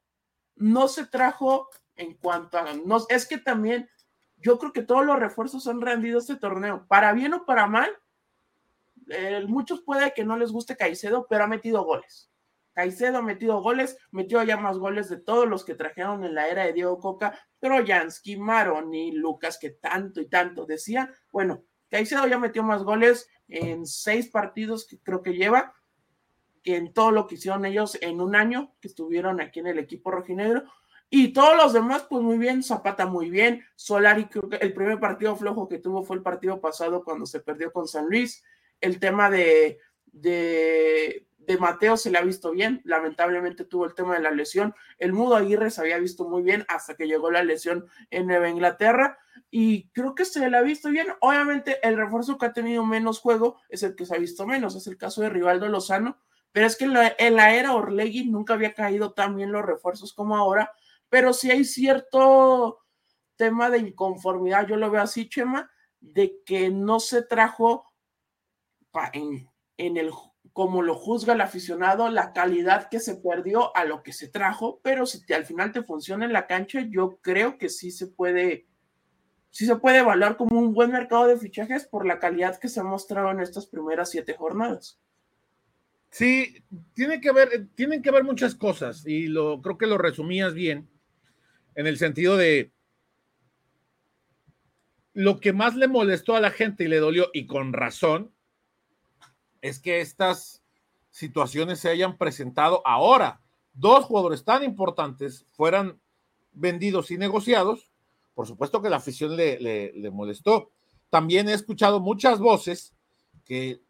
no 0.56 0.88
se 0.88 1.06
trajo 1.06 1.70
en 1.98 2.16
cuanto 2.16 2.58
a... 2.58 2.74
No, 2.74 3.06
es 3.10 3.28
que 3.28 3.38
también 3.38 3.88
yo 4.38 4.58
creo 4.58 4.74
que 4.74 4.82
todos 4.82 5.06
los 5.06 5.20
refuerzos 5.20 5.68
han 5.68 5.80
rendido 5.80 6.18
este 6.18 6.38
torneo, 6.38 6.88
para 6.88 7.14
bien 7.14 7.36
o 7.36 7.46
para 7.46 7.68
mal. 7.68 7.92
Eh, 9.10 9.46
muchos 9.48 9.82
puede 9.82 10.12
que 10.16 10.26
no 10.26 10.38
les 10.38 10.52
guste 10.52 10.76
Caicedo, 10.76 11.28
pero 11.30 11.44
ha 11.44 11.48
metido 11.48 11.84
goles. 11.84 12.32
Caicedo 12.76 13.20
ha 13.20 13.22
metido 13.22 13.62
goles, 13.62 13.98
metió 14.12 14.44
ya 14.44 14.58
más 14.58 14.78
goles 14.78 15.08
de 15.08 15.16
todos 15.16 15.48
los 15.48 15.64
que 15.64 15.76
trajeron 15.76 16.26
en 16.26 16.36
la 16.36 16.50
era 16.50 16.66
de 16.66 16.74
Diego 16.74 17.00
Coca, 17.00 17.40
Trojansky, 17.60 18.36
Maroni, 18.36 19.14
Lucas, 19.14 19.58
que 19.58 19.70
tanto 19.70 20.20
y 20.20 20.28
tanto 20.28 20.66
decía. 20.66 21.10
Bueno, 21.32 21.64
Caicedo 21.90 22.28
ya 22.28 22.38
metió 22.38 22.64
más 22.64 22.84
goles 22.84 23.30
en 23.48 23.86
seis 23.86 24.28
partidos 24.28 24.86
que 24.86 25.00
creo 25.00 25.22
que 25.22 25.36
lleva, 25.36 25.74
que 26.64 26.76
en 26.76 26.92
todo 26.92 27.12
lo 27.12 27.28
que 27.28 27.36
hicieron 27.36 27.64
ellos 27.64 27.98
en 28.02 28.20
un 28.20 28.36
año 28.36 28.76
que 28.82 28.90
estuvieron 28.90 29.40
aquí 29.40 29.62
en 29.62 29.68
el 29.68 29.80
equipo 29.80 30.12
rojinegro. 30.12 30.64
Y 31.10 31.32
todos 31.32 31.56
los 31.56 31.72
demás, 31.72 32.06
pues 32.10 32.22
muy 32.24 32.38
bien, 32.38 32.62
Zapata 32.62 33.06
muy 33.06 33.30
bien, 33.30 33.64
Solari, 33.76 34.26
creo 34.26 34.50
que 34.50 34.58
el 34.58 34.74
primer 34.74 35.00
partido 35.00 35.34
flojo 35.38 35.70
que 35.70 35.80
tuvo 35.80 36.04
fue 36.04 36.18
el 36.18 36.24
partido 36.24 36.60
pasado 36.60 37.06
cuando 37.06 37.26
se 37.26 37.40
perdió 37.40 37.72
con 37.72 37.88
San 37.88 38.08
Luis. 38.10 38.44
El 38.82 39.00
tema 39.00 39.30
de, 39.30 39.80
de 40.08 41.25
de 41.46 41.58
Mateo 41.58 41.98
se 41.98 42.10
le 42.10 42.18
ha 42.18 42.22
visto 42.22 42.52
bien, 42.52 42.82
lamentablemente 42.84 43.66
tuvo 43.66 43.86
el 43.86 43.94
tema 43.94 44.16
de 44.16 44.22
la 44.22 44.32
lesión. 44.32 44.74
El 44.98 45.14
Mudo 45.14 45.36
Aguirre 45.36 45.70
se 45.70 45.82
había 45.82 45.98
visto 45.98 46.28
muy 46.28 46.42
bien 46.42 46.66
hasta 46.68 46.96
que 46.96 47.08
llegó 47.08 47.32
la 47.32 47.44
lesión 47.44 47.86
en 48.10 48.28
Nueva 48.28 48.50
Inglaterra 48.50 49.18
y 49.52 49.90
creo 49.90 50.16
que 50.16 50.26
se 50.26 50.50
le 50.50 50.58
ha 50.58 50.62
visto 50.62 50.90
bien. 50.90 51.08
Obviamente 51.22 51.80
el 51.88 51.98
refuerzo 51.98 52.38
que 52.38 52.48
ha 52.48 52.54
tenido 52.54 52.86
menos 52.86 53.20
juego 53.20 53.60
es 53.70 53.84
el 53.84 53.96
que 53.96 54.06
se 54.06 54.16
ha 54.16 54.20
visto 54.20 54.48
menos, 54.48 54.76
es 54.76 54.88
el 54.88 54.98
caso 54.98 55.22
de 55.22 55.30
Rivaldo 55.30 55.68
Lozano, 55.68 56.20
pero 56.52 56.68
es 56.68 56.78
que 56.78 56.86
en 56.86 57.36
la, 57.36 57.54
era 57.54 57.74
Orlegui 57.74 58.26
nunca 58.26 58.54
había 58.54 58.74
caído 58.74 59.14
tan 59.14 59.36
bien 59.36 59.52
los 59.52 59.66
refuerzos 59.66 60.14
como 60.14 60.38
ahora, 60.38 60.72
pero 61.10 61.34
sí 61.34 61.52
hay 61.52 61.66
cierto 61.66 62.80
tema 63.36 63.70
de 63.70 63.80
inconformidad, 63.80 64.68
yo 64.68 64.78
lo 64.78 64.90
veo 64.90 65.02
así, 65.02 65.28
Chema, 65.28 65.70
de 66.00 66.42
que 66.46 66.70
no 66.70 67.00
se 67.00 67.24
trajo 67.24 67.92
en, 69.12 69.50
en 69.78 69.98
el 69.98 70.10
como 70.56 70.82
lo 70.82 70.96
juzga 70.96 71.34
el 71.34 71.42
aficionado, 71.42 72.08
la 72.08 72.32
calidad 72.32 72.88
que 72.88 73.02
se 73.02 73.16
perdió 73.16 73.76
a 73.76 73.84
lo 73.84 74.04
que 74.04 74.14
se 74.14 74.30
trajo, 74.30 74.80
pero 74.82 75.06
si 75.06 75.34
al 75.34 75.46
final 75.46 75.74
te 75.74 75.84
funciona 75.84 76.24
en 76.24 76.32
la 76.32 76.48
cancha, 76.48 76.80
yo 76.90 77.20
creo 77.22 77.58
que 77.58 77.68
sí 77.68 77.92
se 77.92 78.08
puede, 78.08 78.66
sí 79.50 79.66
se 79.66 79.76
puede 79.76 79.98
evaluar 79.98 80.38
como 80.38 80.58
un 80.58 80.74
buen 80.74 80.92
mercado 80.92 81.28
de 81.28 81.38
fichajes 81.38 81.86
por 81.86 82.06
la 82.06 82.20
calidad 82.20 82.58
que 82.58 82.70
se 82.70 82.80
ha 82.80 82.86
mostrado 82.86 83.32
en 83.32 83.42
estas 83.42 83.68
primeras 83.68 84.12
siete 84.12 84.34
jornadas. 84.34 84.98
Sí, 86.10 86.64
tiene 86.94 87.20
que 87.20 87.34
ver, 87.34 87.68
tienen 87.76 88.02
que 88.02 88.12
ver 88.12 88.24
muchas 88.24 88.56
cosas 88.56 89.06
y 89.06 89.28
lo 89.28 89.62
creo 89.62 89.78
que 89.78 89.88
lo 89.88 89.98
resumías 89.98 90.54
bien 90.54 90.88
en 91.76 91.86
el 91.86 91.98
sentido 91.98 92.38
de 92.38 92.72
lo 95.12 95.42
que 95.42 95.52
más 95.52 95.76
le 95.76 95.90
molestó 95.90 96.34
a 96.34 96.40
la 96.40 96.52
gente 96.52 96.86
y 96.86 96.88
le 96.88 97.00
dolió 97.00 97.30
y 97.34 97.46
con 97.46 97.74
razón 97.74 98.32
es 99.68 99.80
que 99.80 100.00
estas 100.00 100.62
situaciones 101.10 101.80
se 101.80 101.90
hayan 101.90 102.18
presentado 102.18 102.84
ahora. 102.86 103.42
Dos 103.74 104.06
jugadores 104.06 104.44
tan 104.44 104.64
importantes 104.64 105.48
fueran 105.54 106.00
vendidos 106.54 107.10
y 107.10 107.18
negociados. 107.18 107.92
Por 108.36 108.46
supuesto 108.46 108.80
que 108.80 108.92
la 108.92 108.98
afición 108.98 109.36
le, 109.36 109.60
le, 109.60 110.12
molestó. 110.12 110.70
También 111.10 111.50
he 111.50 111.54
escuchado 111.54 112.00
muchas 112.00 112.38
voces 112.38 112.94
que, 113.44 113.82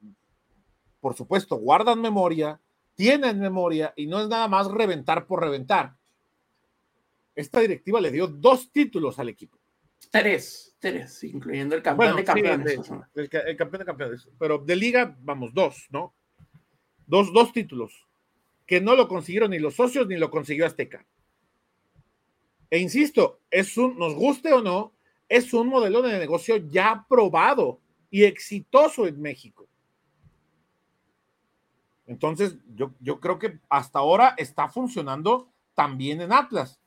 por 1.01 1.13
supuesto, 1.13 1.57
guardan 1.57 1.99
memoria, 1.99 2.61
tienen 2.93 3.41
memoria 3.41 3.93
y 3.97 4.07
no 4.07 4.21
es 4.21 4.29
nada 4.29 4.47
más 4.47 4.71
reventar 4.71 5.27
por 5.27 5.41
reventar. 5.41 5.97
Esta 7.35 7.59
directiva 7.59 7.99
le 7.99 8.11
dio 8.11 8.27
dos 8.27 8.71
títulos 8.71 9.19
al 9.19 9.27
equipo. 9.27 9.57
Tres, 10.11 10.75
tres, 10.79 11.23
incluyendo 11.23 11.75
el 11.75 11.81
campeón 11.81 12.15
de 12.15 12.23
campeones. 12.23 12.91
el, 13.15 13.29
campeón 13.57 13.79
de 13.79 13.85
campeones. 13.85 14.29
Pero 14.39 14.59
de 14.59 14.75
liga, 14.75 15.15
vamos, 15.19 15.53
dos, 15.53 15.87
¿no? 15.89 16.13
Dos, 17.05 17.33
dos 17.33 17.51
títulos. 17.51 18.07
Que 18.65 18.81
no 18.81 18.95
lo 18.95 19.07
consiguieron 19.07 19.51
ni 19.51 19.59
los 19.59 19.75
socios 19.75 20.07
ni 20.07 20.17
lo 20.17 20.31
consiguió 20.31 20.65
Azteca. 20.65 21.05
E 22.69 22.79
insisto, 22.79 23.41
es 23.51 23.77
un, 23.77 23.97
nos 23.97 24.15
guste 24.15 24.51
o 24.53 24.61
no, 24.61 24.93
es 25.29 25.53
un 25.53 25.67
modelo 25.67 26.01
de 26.01 26.17
negocio 26.17 26.57
ya 26.57 27.05
probado 27.07 27.79
y 28.09 28.23
exitoso 28.23 29.07
en 29.07 29.21
México. 29.21 29.67
Entonces, 32.07 32.57
yo, 32.75 32.93
yo 32.99 33.19
creo 33.19 33.39
que 33.39 33.59
hasta 33.69 33.99
ahora 33.99 34.35
está 34.37 34.69
funcionando 34.69 35.49
también 35.73 36.21
en 36.21 36.31
Atlas. 36.31 36.79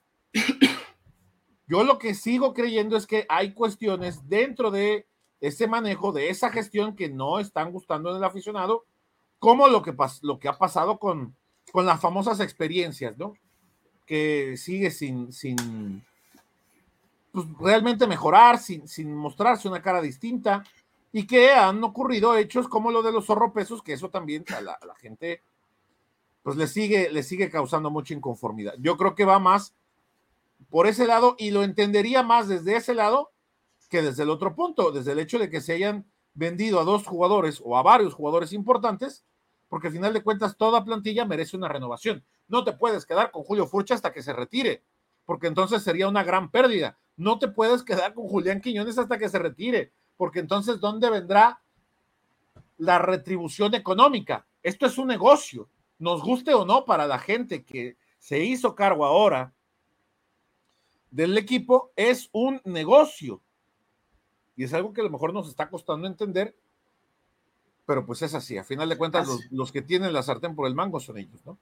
Yo 1.69 1.85
lo 1.85 1.99
que 1.99 2.15
sigo 2.15 2.55
creyendo 2.55 2.97
es 2.97 3.07
que 3.07 3.27
hay 3.29 3.53
cuestiones 3.53 4.29
dentro 4.29 4.71
de 4.71 5.07
ese 5.41 5.69
manejo, 5.69 6.13
de 6.13 6.31
esa 6.31 6.51
gestión 6.51 6.97
que 6.97 7.11
no 7.11 7.39
están 7.39 7.71
gustando 7.71 8.11
en 8.11 8.17
el 8.17 8.25
aficionado, 8.25 8.87
como 9.39 9.69
lo 9.69 9.83
que, 9.83 9.95
lo 10.23 10.39
que 10.39 10.49
ha 10.49 10.57
pasado 10.57 10.99
con, 10.99 11.37
con 11.71 11.87
las 11.87 12.01
famosas 12.01 12.41
experiencias, 12.41 13.17
¿no? 13.19 13.35
Que 14.07 14.57
sigue 14.57 14.91
sin, 14.91 15.31
sin 15.31 16.05
pues, 17.31 17.47
realmente 17.61 18.07
mejorar, 18.07 18.59
sin, 18.59 18.89
sin 18.89 19.15
mostrarse 19.15 19.69
una 19.69 19.83
cara 19.83 20.01
distinta, 20.01 20.65
y 21.13 21.27
que 21.27 21.53
han 21.53 21.85
ocurrido 21.85 22.37
hechos 22.37 22.67
como 22.67 22.91
lo 22.91 23.03
de 23.03 23.13
los 23.13 23.27
zorropesos, 23.27 23.83
que 23.83 23.93
eso 23.93 24.09
también 24.09 24.45
a 24.57 24.61
la, 24.61 24.73
a 24.73 24.87
la 24.87 24.95
gente 24.97 25.43
pues 26.43 26.57
le 26.57 26.67
sigue, 26.67 27.11
le 27.11 27.23
sigue 27.23 27.51
causando 27.51 27.91
mucha 27.91 28.15
inconformidad. 28.15 28.75
Yo 28.79 28.97
creo 28.97 29.15
que 29.15 29.27
va 29.27 29.39
más 29.39 29.75
por 30.71 30.87
ese 30.87 31.07
lado 31.07 31.35
y 31.39 31.51
lo 31.51 31.63
entendería 31.63 32.23
más 32.23 32.49
desde 32.49 32.77
ese 32.77 32.95
lado 32.95 33.33
que 33.89 34.03
desde 34.03 34.23
el 34.23 34.31
otro 34.31 34.55
punto, 34.55 34.93
desde 34.93 35.13
el 35.13 35.19
hecho 35.19 35.39
de 35.39 35.49
que 35.49 35.61
se 35.61 35.73
hayan 35.73 36.11
vendido 36.35 36.79
a 36.79 36.85
dos 36.85 37.07
jugadores 37.07 37.61
o 37.65 37.77
a 37.77 37.83
varios 37.83 38.15
jugadores 38.15 38.53
importantes, 38.53 39.25
porque 39.69 39.89
al 39.89 39.95
final 39.95 40.13
de 40.13 40.23
cuentas 40.23 40.57
toda 40.57 40.85
plantilla 40.85 41.25
merece 41.25 41.57
una 41.57 41.69
renovación. 41.69 42.25
No 42.47 42.65
te 42.65 42.73
puedes 42.73 43.07
quedar 43.07 43.31
con 43.31 43.45
Julio 43.45 43.67
Furcha 43.67 43.95
hasta 43.95 44.13
que 44.13 44.23
se 44.23 44.33
retire, 44.33 44.85
porque 45.25 45.47
entonces 45.47 45.83
sería 45.83 46.09
una 46.09 46.23
gran 46.23 46.51
pérdida. 46.51 46.99
No 47.17 47.39
te 47.39 47.49
puedes 47.49 47.83
quedar 47.83 48.15
con 48.15 48.29
Julián 48.29 48.61
Quiñones 48.61 48.99
hasta 48.99 49.19
que 49.19 49.29
se 49.29 49.39
retire, 49.39 49.93
porque 50.17 50.41
entonces 50.41 50.81
¿dónde 50.81 51.11
vendrá 51.11 51.61
la 52.77 52.99
retribución 52.99 53.75
económica? 53.75 54.47
Esto 54.63 54.87
es 54.87 54.99
un 54.99 55.09
negocio, 55.09 55.69
nos 55.99 56.23
guste 56.23 56.55
o 56.55 56.65
no 56.65 56.85
para 56.85 57.07
la 57.07 57.19
gente 57.19 57.65
que 57.65 57.97
se 58.19 58.45
hizo 58.45 58.75
cargo 58.75 59.05
ahora 59.05 59.55
del 61.11 61.37
equipo 61.39 61.93
es 61.97 62.29
un 62.33 62.61
negocio. 62.65 63.41
Y 64.57 64.65
es 64.65 64.75
algo 64.75 64.93
que 64.93 65.01
a 65.01 65.05
lo 65.05 65.11
mejor 65.11 65.33
nos 65.33 65.49
está 65.49 65.71
costando 65.71 66.07
entender, 66.07 66.55
pero 67.87 68.05
pues 68.05 68.23
es 68.23 68.35
así. 68.35 68.59
A 68.59 68.65
final 68.65 68.89
de 68.89 68.99
cuentas, 68.99 69.29
los, 69.51 69.73
que 69.73 69.83
tienen 69.83 70.13
la 70.13 70.23
sartén 70.23 70.55
por 70.55 70.67
el 70.67 70.75
mango 70.75 71.01
son 71.01 71.19
ellos, 71.19 71.41
¿no? 71.47 71.59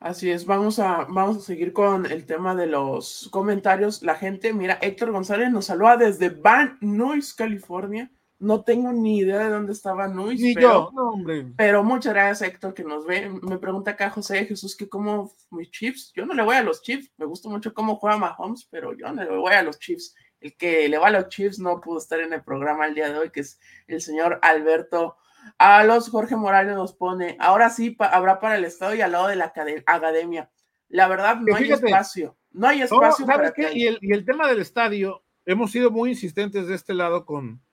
Así 0.00 0.30
es, 0.30 0.44
vamos 0.44 0.80
a, 0.80 1.04
vamos 1.04 1.38
a 1.38 1.40
seguir 1.40 1.72
con 1.72 2.04
el 2.04 2.26
tema 2.26 2.54
de 2.54 2.66
los 2.66 3.28
comentarios. 3.30 4.02
La 4.02 4.16
gente, 4.16 4.52
mira, 4.52 4.78
Héctor 4.82 5.12
González 5.12 5.50
nos 5.50 5.66
saluda 5.66 5.96
desde 5.96 6.28
Van 6.28 6.76
Nuys, 6.80 7.32
California. 7.32 8.10
No 8.38 8.62
tengo 8.62 8.92
ni 8.92 9.18
idea 9.18 9.38
de 9.38 9.50
dónde 9.50 9.72
estaba 9.72 10.08
Nuis. 10.08 10.40
Ni 10.40 10.54
pero, 10.54 10.68
yo, 10.68 10.90
no, 10.92 11.10
hombre. 11.10 11.46
Pero 11.56 11.84
muchas 11.84 12.12
gracias, 12.12 12.48
Héctor, 12.48 12.74
que 12.74 12.84
nos 12.84 13.06
ve. 13.06 13.30
Me 13.42 13.58
pregunta 13.58 13.92
acá 13.92 14.10
José 14.10 14.44
Jesús 14.44 14.76
que 14.76 14.88
cómo 14.88 15.32
mis 15.50 15.70
Chiefs. 15.70 16.12
Yo 16.14 16.26
no 16.26 16.34
le 16.34 16.42
voy 16.42 16.56
a 16.56 16.62
los 16.62 16.82
Chiefs. 16.82 17.10
Me 17.16 17.26
gusta 17.26 17.48
mucho 17.48 17.72
cómo 17.72 17.96
juega 17.96 18.18
Mahomes, 18.18 18.66
pero 18.70 18.92
yo 18.92 19.10
no 19.12 19.22
le 19.22 19.36
voy 19.36 19.54
a 19.54 19.62
los 19.62 19.78
Chiefs. 19.78 20.14
El 20.40 20.56
que 20.56 20.88
le 20.88 20.98
va 20.98 21.08
a 21.08 21.10
los 21.10 21.28
Chiefs 21.28 21.58
no 21.58 21.80
pudo 21.80 21.98
estar 21.98 22.20
en 22.20 22.32
el 22.32 22.42
programa 22.42 22.86
el 22.86 22.94
día 22.94 23.10
de 23.10 23.18
hoy, 23.18 23.30
que 23.30 23.40
es 23.40 23.58
el 23.86 24.02
señor 24.02 24.38
Alberto. 24.42 25.16
A 25.58 25.84
los 25.84 26.10
Jorge 26.10 26.36
Morales 26.36 26.74
nos 26.74 26.94
pone, 26.94 27.36
ahora 27.38 27.70
sí 27.70 27.96
habrá 27.98 28.40
para 28.40 28.56
el 28.56 28.64
Estado 28.64 28.94
y 28.94 29.00
al 29.00 29.12
lado 29.12 29.28
de 29.28 29.36
la 29.36 29.52
academia. 29.86 30.50
La 30.88 31.08
verdad, 31.08 31.36
no 31.36 31.56
hay 31.56 31.72
espacio. 31.72 32.36
No 32.50 32.68
hay 32.68 32.82
espacio. 32.82 33.26
para 33.26 33.52
qué? 33.52 33.72
Y 33.74 33.86
el, 33.86 33.98
y 34.00 34.12
el 34.12 34.24
tema 34.24 34.48
del 34.48 34.60
estadio, 34.60 35.24
hemos 35.44 35.70
sido 35.70 35.90
muy 35.90 36.10
insistentes 36.10 36.66
de 36.66 36.74
este 36.74 36.94
lado 36.94 37.24
con, 37.24 37.63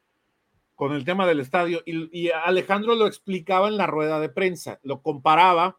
con 0.82 0.94
el 0.94 1.06
tema 1.06 1.28
del 1.28 1.40
estadio 1.40 1.84
y, 1.86 2.32
Alejandro 2.32 2.96
lo 2.96 3.06
explicaba 3.06 3.68
en 3.68 3.78
la 3.78 3.86
rueda 3.86 4.20
de 4.20 4.30
prensa, 4.30 4.80
lo 4.82 5.04
comparaba 5.04 5.78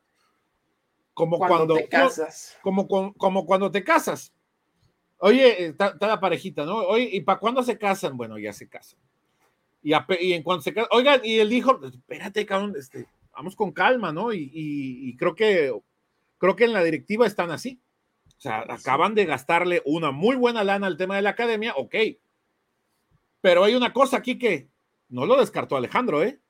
como 1.13 1.39
cuando, 1.39 1.75
te 1.75 1.89
casas. 1.89 2.57
Como, 2.63 2.87
como, 2.87 3.45
cuando 3.45 3.73
te 3.73 3.83
casas. 3.83 4.33
Oye, 5.19 5.67
está, 5.67 5.97
la 5.99 6.21
parejita, 6.21 6.65
¿no? 6.65 6.77
Oye, 6.77 7.09
¿y 7.11 7.21
para 7.23 7.41
cuándo 7.41 7.65
se 7.65 7.77
casan? 7.77 8.17
Bueno, 8.17 8.39
ya 8.39 8.53
se 8.53 8.69
casan. 8.69 9.01
Y, 9.83 9.93
en 9.93 10.45
cuanto 10.45 10.63
se 10.63 10.73
casan, 10.73 10.89
oigan, 10.93 11.21
y 11.25 11.41
él 11.41 11.49
dijo, 11.49 11.85
espérate, 11.85 12.47
cabrón, 12.47 12.75
este, 12.79 13.09
vamos 13.33 13.57
con 13.57 13.73
calma, 13.73 14.13
¿no? 14.13 14.33
Y, 14.33 15.17
creo 15.19 15.35
que 15.35 15.77
creo 16.39 16.55
que 16.55 16.67
en 16.67 16.73
la 16.73 16.85
directiva 16.85 17.27
están 17.27 17.51
así. 17.51 17.81
O 18.39 18.41
sea, 18.41 18.65
acaban 18.69 19.17
de 19.17 19.25
gastarle 19.25 19.83
una 19.85 20.13
muy 20.13 20.37
buena 20.37 20.63
lana 20.63 20.87
al 20.87 20.97
tema 20.97 21.17
de 21.17 21.23
la 21.23 21.31
academia, 21.31 21.75
ok. 21.75 21.97
Pero 23.41 23.65
hay 23.65 23.75
una 23.75 23.93
cosa 23.93 24.19
aquí 24.19 24.39
que 24.39 24.71
no 25.13 25.27
lo 25.27 25.39
descartó 25.39 25.77
Alejandro, 25.77 26.23
¿eh? 26.23 26.41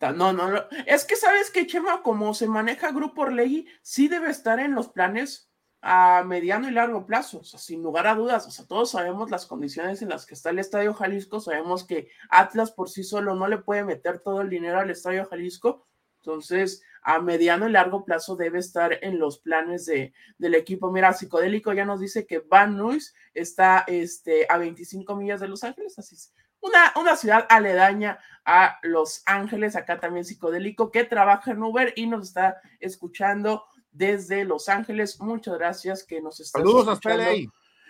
No, 0.00 0.32
no, 0.32 0.48
no. 0.48 0.64
Es 0.86 1.04
que 1.04 1.16
sabes 1.16 1.50
que 1.50 1.66
Chema, 1.66 2.02
como 2.02 2.32
se 2.32 2.46
maneja 2.46 2.92
Grupo 2.92 3.22
Orlegui, 3.22 3.66
sí 3.82 4.06
debe 4.06 4.30
estar 4.30 4.60
en 4.60 4.76
los 4.76 4.88
planes 4.88 5.50
a 5.80 6.22
mediano 6.24 6.68
y 6.68 6.72
largo 6.72 7.04
plazo, 7.04 7.40
o 7.40 7.44
sea, 7.44 7.58
sin 7.58 7.82
lugar 7.82 8.06
a 8.06 8.14
dudas, 8.14 8.46
o 8.46 8.50
sea, 8.50 8.66
todos 8.66 8.90
sabemos 8.90 9.30
las 9.30 9.46
condiciones 9.46 10.02
en 10.02 10.08
las 10.08 10.26
que 10.26 10.34
está 10.34 10.50
el 10.50 10.58
Estadio 10.58 10.92
Jalisco, 10.92 11.40
sabemos 11.40 11.84
que 11.84 12.08
Atlas 12.30 12.72
por 12.72 12.88
sí 12.88 13.04
solo 13.04 13.36
no 13.36 13.46
le 13.46 13.58
puede 13.58 13.84
meter 13.84 14.18
todo 14.18 14.40
el 14.40 14.50
dinero 14.50 14.80
al 14.80 14.90
Estadio 14.90 15.24
Jalisco, 15.26 15.86
entonces 16.18 16.82
a 17.02 17.20
mediano 17.20 17.68
y 17.68 17.72
largo 17.72 18.04
plazo 18.04 18.36
debe 18.36 18.58
estar 18.58 18.98
en 19.02 19.18
los 19.18 19.38
planes 19.38 19.86
de, 19.86 20.12
del 20.38 20.54
equipo. 20.54 20.90
Mira, 20.90 21.12
Psicodélico 21.12 21.72
ya 21.72 21.84
nos 21.84 22.00
dice 22.00 22.26
que 22.26 22.38
Van 22.40 22.76
Nuys 22.76 23.14
está 23.34 23.84
este, 23.86 24.46
a 24.48 24.58
25 24.58 25.16
millas 25.16 25.40
de 25.40 25.48
Los 25.48 25.64
Ángeles, 25.64 25.98
así 25.98 26.14
es 26.14 26.32
una, 26.60 27.16
ciudad 27.16 27.46
aledaña 27.48 28.18
a 28.44 28.78
Los 28.82 29.22
Ángeles, 29.26 29.76
acá 29.76 30.00
también 30.00 30.24
psicodélico, 30.24 30.90
que 30.90 31.04
trabaja 31.04 31.52
en 31.52 31.62
Uber 31.62 31.92
y 31.96 32.06
nos 32.06 32.28
está 32.28 32.60
escuchando 32.80 33.64
desde 33.90 34.44
Los 34.44 34.68
Ángeles. 34.68 35.20
Muchas 35.20 35.58
gracias 35.58 36.04
que 36.04 36.20
nos 36.20 36.40
está 36.40 36.58
Saludos 36.58 36.88
hasta 36.88 37.16
LA. 37.16 37.32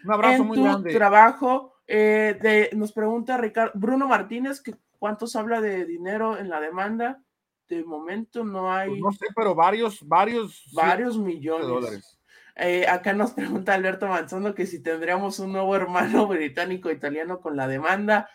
Un 0.04 0.12
abrazo 0.12 0.44
muy 0.44 0.62
grande. 0.62 0.92
trabajo. 0.92 1.74
Eh, 1.86 2.38
de, 2.40 2.70
nos 2.76 2.92
pregunta 2.92 3.38
Ricardo, 3.38 3.72
Bruno 3.74 4.06
Martínez 4.06 4.60
que 4.60 4.74
cuántos 4.98 5.34
habla 5.36 5.60
de 5.60 5.86
dinero 5.86 6.36
en 6.36 6.50
la 6.50 6.60
demanda. 6.60 7.22
De 7.68 7.84
momento 7.84 8.44
no 8.44 8.72
hay. 8.72 8.88
Pues 8.88 9.00
no 9.00 9.12
sé, 9.12 9.26
pero 9.36 9.54
varios, 9.54 10.06
varios. 10.06 10.64
Varios 10.72 11.18
millones 11.18 11.66
de 11.66 11.72
dólares. 11.72 12.18
Eh, 12.56 12.86
acá 12.88 13.12
nos 13.12 13.32
pregunta 13.34 13.74
Alberto 13.74 14.08
Manzano 14.08 14.54
que 14.54 14.66
si 14.66 14.82
tendríamos 14.82 15.38
un 15.38 15.52
nuevo 15.52 15.76
hermano 15.76 16.26
británico-italiano 16.28 17.40
con 17.40 17.56
la 17.56 17.68
demanda. 17.68 18.28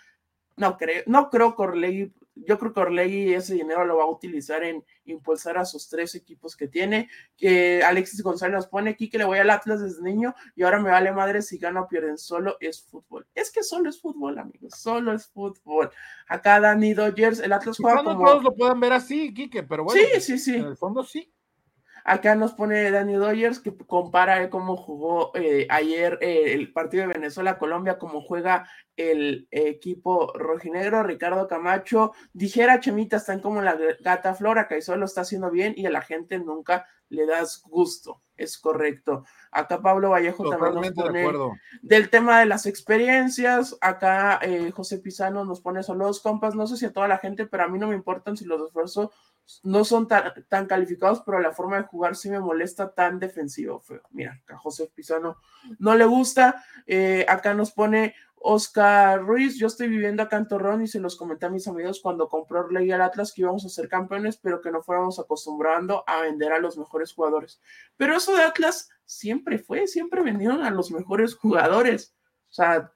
No 0.56 0.78
creo, 0.78 1.04
no 1.08 1.30
creo 1.30 1.56
Corley 1.56 2.14
yo 2.36 2.58
creo 2.58 2.74
que 2.74 2.80
Orlegui 2.80 3.34
ese 3.34 3.54
dinero 3.54 3.86
lo 3.86 3.98
va 3.98 4.04
a 4.04 4.10
utilizar 4.10 4.64
en 4.64 4.84
impulsar 5.06 5.58
a 5.58 5.66
sus 5.66 5.88
tres 5.90 6.16
equipos 6.16 6.56
que 6.56 6.68
tiene. 6.68 7.10
Que 7.38 7.84
Alexis 7.84 8.22
González 8.24 8.56
nos 8.56 8.68
pone 8.68 8.92
aquí 8.92 9.10
que 9.10 9.18
le 9.18 9.26
voy 9.26 9.40
al 9.40 9.50
Atlas 9.50 9.82
desde 9.82 10.02
niño 10.02 10.34
y 10.56 10.64
ahora 10.64 10.80
me 10.80 10.90
vale 10.90 11.12
madre 11.12 11.42
si 11.42 11.58
gana 11.58 11.82
o 11.82 11.88
pierden. 11.88 12.18
Solo 12.18 12.58
es 12.60 12.84
fútbol. 12.84 13.28
Es 13.36 13.52
que 13.52 13.64
solo 13.64 13.90
es 13.90 14.02
fútbol, 14.02 14.40
amigos. 14.40 14.74
Solo 14.78 15.14
es 15.14 15.28
fútbol. 15.28 15.92
Acá 16.28 16.60
Dani 16.60 16.94
Dodgers, 16.94 17.40
el 17.40 17.54
Atlas 17.54 17.78
juega 17.78 18.04
como. 18.04 18.26
todos 18.26 18.44
lo 18.44 18.56
puedan 18.56 18.80
ver 18.80 18.94
así, 18.94 19.34
Quique, 19.34 19.64
pero 19.64 19.84
bueno. 19.84 20.02
Sí, 20.14 20.22
sí, 20.22 20.40
sí. 20.40 20.56
En 20.56 20.66
el 20.66 20.78
fondo 20.78 21.04
sí. 21.04 21.32
Acá 22.06 22.36
nos 22.36 22.54
pone 22.54 22.92
Dani 22.92 23.14
Dodgers 23.14 23.60
que 23.60 23.76
compara 23.76 24.50
cómo 24.50 24.76
jugó 24.76 25.32
eh, 25.36 25.68
ayer 25.70 26.18
eh, 26.22 26.54
el 26.54 26.74
partido 26.74 27.08
de 27.08 27.14
Venezuela-Colombia, 27.14 27.98
cómo 27.98 28.22
juega 28.22 28.68
el 28.98 29.48
equipo 29.52 30.34
rojinegro. 30.34 31.04
Ricardo 31.04 31.48
Camacho 31.48 32.12
dijera 32.34 32.80
Chemita, 32.80 33.18
están 33.18 33.40
como 33.40 33.62
la 33.62 33.78
gata 34.02 34.34
Flora, 34.36 34.68
que 34.68 34.80
lo 34.96 35.06
está 35.06 35.22
haciendo 35.22 35.50
bien 35.50 35.74
y 35.78 35.86
a 35.86 35.90
la 35.90 36.02
gente 36.02 36.40
nunca 36.40 36.86
le 37.10 37.26
das 37.26 37.62
gusto. 37.66 38.22
Es 38.36 38.58
correcto. 38.58 39.24
Acá 39.52 39.82
Pablo 39.82 40.10
Vallejo 40.10 40.50
también 40.50 40.74
nos 40.74 40.92
pone 40.92 41.32
del 41.84 42.10
tema 42.10 42.40
de 42.40 42.48
las 42.48 42.66
experiencias. 42.66 43.78
Acá 43.80 44.40
eh, 44.42 44.72
José 44.72 44.98
Pizano 44.98 45.46
nos 45.46 45.62
pone 45.62 45.84
solo 45.84 46.08
dos 46.08 46.20
compas. 46.20 46.56
No 46.56 46.66
sé 46.66 46.76
si 46.78 46.86
a 46.86 46.94
toda 46.94 47.08
la 47.08 47.20
gente, 47.20 47.46
pero 47.46 47.64
a 47.64 47.68
mí 47.68 47.78
no 47.78 47.88
me 47.88 47.96
importan 47.96 48.36
si 48.36 48.46
los 48.46 48.62
esfuerzos 48.62 49.10
no 49.64 49.84
son 49.84 50.08
tan, 50.08 50.68
calificados, 50.68 51.22
pero 51.26 51.40
la 51.40 51.52
forma 51.52 51.78
de 51.78 51.84
jugar 51.84 52.16
sí 52.16 52.30
me 52.30 52.40
molesta 52.40 52.94
tan 52.94 53.20
defensivo. 53.20 53.84
Mira, 54.12 54.42
a 54.48 54.58
José 54.58 54.90
Pizano 54.94 55.38
no 55.80 55.96
le 55.96 56.06
gusta. 56.06 56.64
Eh, 56.86 57.26
acá 57.28 57.54
nos 57.54 57.72
pone 57.72 58.16
Oscar 58.46 59.22
Ruiz, 59.22 59.58
yo 59.58 59.68
estoy 59.68 59.88
viviendo 59.88 60.22
acá 60.22 60.36
en 60.36 60.50
Torreón 60.50 60.82
y 60.82 60.88
se 60.88 61.00
los 61.00 61.16
comenté 61.16 61.46
a 61.46 61.50
mis 61.50 61.66
amigos 61.70 62.02
cuando 62.02 62.28
compró 62.28 62.70
Ley 62.70 62.92
al 62.92 63.02
Atlas 63.02 63.32
que 63.32 63.42
íbamos 63.42 63.66
a 63.66 63.70
ser 63.70 63.88
campeones, 63.88 64.36
pero 64.36 64.60
que 64.60 64.70
no 64.70 64.84
fuéramos 64.84 65.18
acostumbrando 65.18 66.04
a 66.08 66.20
vender 66.22 66.52
a 66.52 66.60
los 66.60 66.78
mejores 66.78 67.14
jugadores. 67.14 67.62
Pero 67.96 68.18
eso 68.18 68.36
de 68.36 68.44
Atlas 68.44 68.90
siempre 69.06 69.60
fue, 69.60 69.88
siempre 69.88 70.22
vendieron 70.22 70.62
a 70.62 70.72
los 70.72 70.92
mejores 70.92 71.36
jugadores. 71.36 72.14
O 72.50 72.54
sea, 72.54 72.92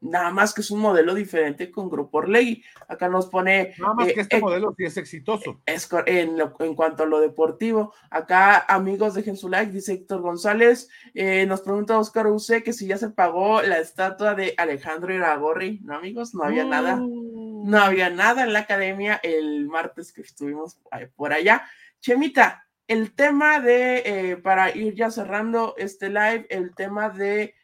Nada 0.00 0.30
más 0.30 0.54
que 0.54 0.60
es 0.60 0.70
un 0.70 0.80
modelo 0.80 1.14
diferente 1.14 1.70
con 1.70 1.88
Grupo 1.88 2.18
Orlegui. 2.18 2.62
Acá 2.86 3.08
nos 3.08 3.26
pone. 3.26 3.74
Nada 3.78 3.94
más 3.94 4.12
que 4.12 4.20
este 4.20 4.36
eh, 4.36 4.40
modelo 4.40 4.74
sí 4.76 4.84
es 4.84 4.96
exitoso. 4.96 5.60
Es 5.66 5.88
en, 6.06 6.36
en, 6.60 6.74
cuanto 6.74 7.02
a 7.02 7.06
lo 7.06 7.20
deportivo. 7.20 7.92
Acá, 8.10 8.64
amigos, 8.68 9.14
dejen 9.14 9.36
su 9.36 9.48
like, 9.48 9.72
dice 9.72 9.94
Héctor 9.94 10.20
González. 10.20 10.88
Eh, 11.14 11.46
nos 11.46 11.62
pregunta 11.62 11.98
Oscar 11.98 12.28
Use 12.28 12.62
que 12.62 12.72
si 12.72 12.86
ya 12.86 12.96
se 12.96 13.10
pagó 13.10 13.60
la 13.62 13.78
estatua 13.78 14.34
de 14.34 14.54
Alejandro 14.56 15.12
Iragorri. 15.12 15.80
No, 15.82 15.96
amigos, 15.96 16.34
no 16.34 16.44
había 16.44 16.64
nada. 16.64 16.96
Mm. 16.96 17.68
No 17.68 17.78
había 17.78 18.08
nada 18.08 18.44
en 18.44 18.52
la 18.52 18.60
academia 18.60 19.20
el 19.22 19.66
martes 19.66 20.12
que 20.12 20.22
estuvimos 20.22 20.78
por 21.16 21.32
allá. 21.32 21.64
Chemita, 22.00 22.66
el 22.86 23.14
tema 23.14 23.58
de, 23.58 24.02
eh, 24.06 24.36
para 24.36 24.74
ir 24.74 24.94
ya 24.94 25.10
cerrando 25.10 25.74
este 25.76 26.08
live, 26.08 26.46
el 26.50 26.74
tema 26.74 27.10
de 27.10 27.54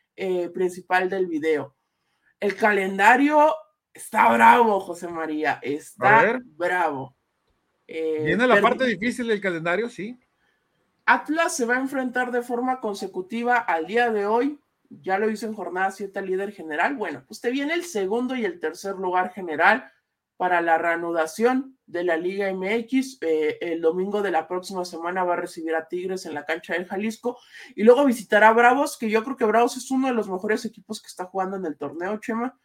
principal 0.53 1.11
del 1.11 1.27
video 1.27 1.75
el 2.45 2.57
calendario 2.57 3.55
está 3.95 4.31
bravo, 4.31 4.79
José 4.79 5.09
María, 5.09 5.59
está 5.63 6.39
bravo. 6.57 7.17
Eh, 7.87 8.23
Viene 8.27 8.47
la 8.47 8.61
parte 8.61 8.85
difícil 8.85 9.29
del 9.29 9.41
calendario, 9.41 9.89
sí. 9.89 10.21
Atlas 11.07 11.57
se 11.57 11.65
va 11.65 11.77
a 11.77 11.81
enfrentar 11.81 12.31
de 12.31 12.43
forma 12.43 12.81
consecutiva 12.81 13.57
al 13.57 13.87
día 13.87 14.11
de 14.11 14.27
hoy. 14.27 14.61
Ya 14.91 15.19
lo 15.19 15.31
hizo 15.31 15.47
en 15.47 15.55
jornada 15.55 15.91
7 15.91 16.21
líder 16.21 16.53
general. 16.53 16.97
Bueno, 16.97 17.25
pues 17.27 17.41
te 17.41 17.51
viene 17.51 17.73
el 17.73 17.85
segundo 17.85 18.37
y 18.37 18.45
el 18.45 18.61
tercer 18.61 18.97
lugar 18.97 19.33
general 19.33 19.91
para 20.37 20.61
la 20.61 20.79
reanudación 20.79 21.79
de 21.87 22.05
la 22.05 22.17
Liga 22.17 22.53
MX. 22.53 23.19
Eh, 23.21 23.59
el 23.61 23.81
domingo 23.81 24.23
de 24.23 24.31
la 24.31 24.49
próxima 24.49 24.85
semana 24.85 25.25
va 25.25 25.35
a 25.35 25.39
recibir 25.39 25.75
a 25.75 25.89
Tigres 25.89 26.27
en 26.27 26.35
la 26.35 26.45
cancha 26.45 26.75
del 26.75 26.87
Jalisco 26.87 27.39
y 27.75 27.85
luego 27.85 28.05
visitará 28.05 28.49
a 28.49 28.53
Bravos, 28.53 28.99
que 28.99 29.11
yo 29.11 29.23
creo 29.23 29.37
que 29.37 29.45
Bravos 29.45 29.77
es 29.77 29.91
uno 29.91 30.09
de 30.09 30.15
los 30.15 30.29
mejores 30.29 30.65
equipos 30.65 31.01
que 31.01 31.09
está 31.09 31.27
jugando 31.27 31.57
en 31.57 31.67
el 31.67 31.77
torneo, 31.77 32.19
Chema. 32.19 32.59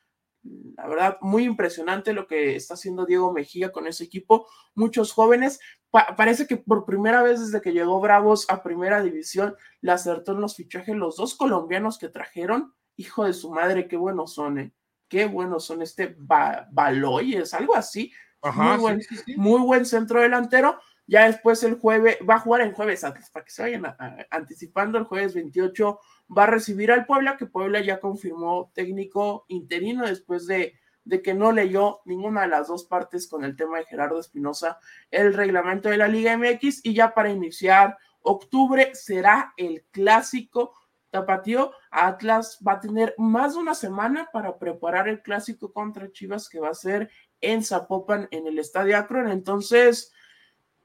La 0.78 0.88
verdad, 0.88 1.18
muy 1.22 1.44
impresionante 1.44 2.14
lo 2.14 2.26
que 2.26 2.56
está 2.56 2.76
haciendo 2.76 3.06
Diego 3.06 3.34
Mejía 3.34 3.72
con 3.72 3.88
ese 3.88 4.06
equipo. 4.06 4.48
Muchos 4.74 5.12
jóvenes. 5.12 5.60
parece 5.92 6.48
que 6.48 6.58
por 6.58 6.86
primera 6.86 7.22
vez 7.22 7.42
desde 7.42 7.62
que 7.62 7.74
llegó 7.74 8.00
Bravos 8.00 8.50
a 8.50 8.64
primera 8.64 9.02
división, 9.02 9.56
le 9.82 9.92
acertó 9.92 10.32
en 10.32 10.42
los 10.42 10.56
fichajes 10.56 10.96
los 10.96 11.18
dos 11.18 11.36
colombianos 11.36 12.00
que 12.00 12.08
trajeron. 12.08 12.74
Hijo 12.96 13.26
de 13.26 13.34
su 13.34 13.52
madre, 13.52 13.88
qué 13.88 13.98
buenos 13.98 14.34
son, 14.34 14.60
¿eh? 14.60 14.74
Qué 15.10 15.26
buenos 15.26 15.66
son 15.66 15.82
este 15.82 16.16
Baloyes, 16.18 17.54
algo 17.54 17.76
así. 17.76 18.14
muy, 18.56 18.78
buen, 18.78 19.02
muy 19.36 19.62
buen 19.62 19.86
centro 19.86 20.22
delantero. 20.22 20.80
Ya 21.08 21.26
después 21.26 21.64
el 21.64 21.80
jueves, 21.80 22.20
va 22.30 22.36
a 22.36 22.40
jugar 22.40 22.62
en 22.62 22.72
jueves 22.72 23.04
antes, 23.04 23.32
para 23.32 23.44
que 23.44 23.52
se 23.52 23.64
vayan 23.64 23.84
anticipando, 24.30 25.00
el 25.00 25.06
jueves 25.06 25.34
28 25.34 26.00
va 26.38 26.44
a 26.44 26.48
recibir 26.48 26.92
al 26.92 27.08
Puebla, 27.08 27.36
que 27.36 27.48
Puebla 27.48 27.82
ya 27.82 28.00
confirmó 28.00 28.72
técnico 28.76 29.46
interino 29.48 30.06
después 30.06 30.46
de, 30.46 30.76
de 31.04 31.24
que 31.24 31.34
no 31.34 31.52
leyó 31.52 32.02
ninguna 32.06 32.44
de 32.44 32.50
las 32.50 32.68
dos 32.68 32.84
partes 32.84 33.28
con 33.28 33.44
el 33.44 33.56
tema 33.56 33.80
de 33.80 33.86
Gerardo 33.86 34.20
Espinosa, 34.20 34.78
el 35.10 35.34
reglamento 35.34 35.90
de 35.90 35.98
la 35.98 36.08
Liga 36.08 36.38
MX, 36.38 36.82
y 36.84 36.94
ya 36.94 37.16
para 37.16 37.32
iniciar 37.32 37.98
octubre 38.22 38.94
será 38.94 39.54
el 39.58 39.86
clásico 39.90 40.76
Tapatío, 41.10 41.72
Atlas 41.92 42.60
va 42.66 42.74
a 42.74 42.80
tener 42.80 43.16
más 43.18 43.54
de 43.54 43.60
una 43.60 43.76
semana 43.76 44.30
para 44.32 44.58
preparar 44.58 45.08
el 45.08 45.22
clásico 45.22 45.74
contra 45.74 46.12
Chivas 46.12 46.50
que 46.50 46.60
va 46.60 46.70
a 46.70 46.76
ser 46.76 47.10
en 47.42 47.64
Zapopan, 47.64 48.28
en 48.32 48.48
el 48.48 48.60
Estadio 48.60 48.98
Akron. 48.98 49.30
Entonces, 49.30 50.14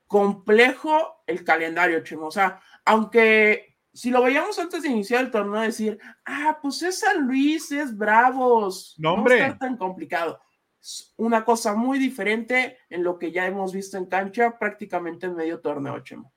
complejo 0.07 1.23
el 1.27 1.45
calendario, 1.45 2.03
Chimo. 2.03 2.27
O 2.27 2.31
sea, 2.31 2.61
aunque 2.85 3.77
si 3.95 4.11
lo 4.11 4.23
veíamos 4.23 4.59
antes 4.59 4.83
de 4.83 4.89
iniciar 4.89 5.25
el 5.25 5.31
torneo, 5.31 5.63
decir, 5.63 5.99
ah, 6.25 6.59
pues 6.61 6.83
es 6.83 6.99
San 6.99 7.27
Luis, 7.27 7.71
es 7.71 7.97
Bravos. 7.97 8.97
No, 8.99 9.15
hombre. 9.15 9.47
No 9.49 9.57
tan 9.57 9.77
complicado. 9.77 10.41
Es 10.81 11.15
una 11.17 11.45
cosa 11.45 11.75
muy 11.75 11.99
diferente 11.99 12.79
en 12.91 13.05
lo 13.05 13.19
que 13.19 13.33
ya 13.33 13.47
hemos 13.47 13.73
visto 13.73 13.97
en 13.97 14.07
cancha 14.07 14.59
prácticamente 14.59 15.27
en 15.27 15.37
medio 15.37 15.61
torneo, 15.61 16.01
Chemo. 16.01 16.34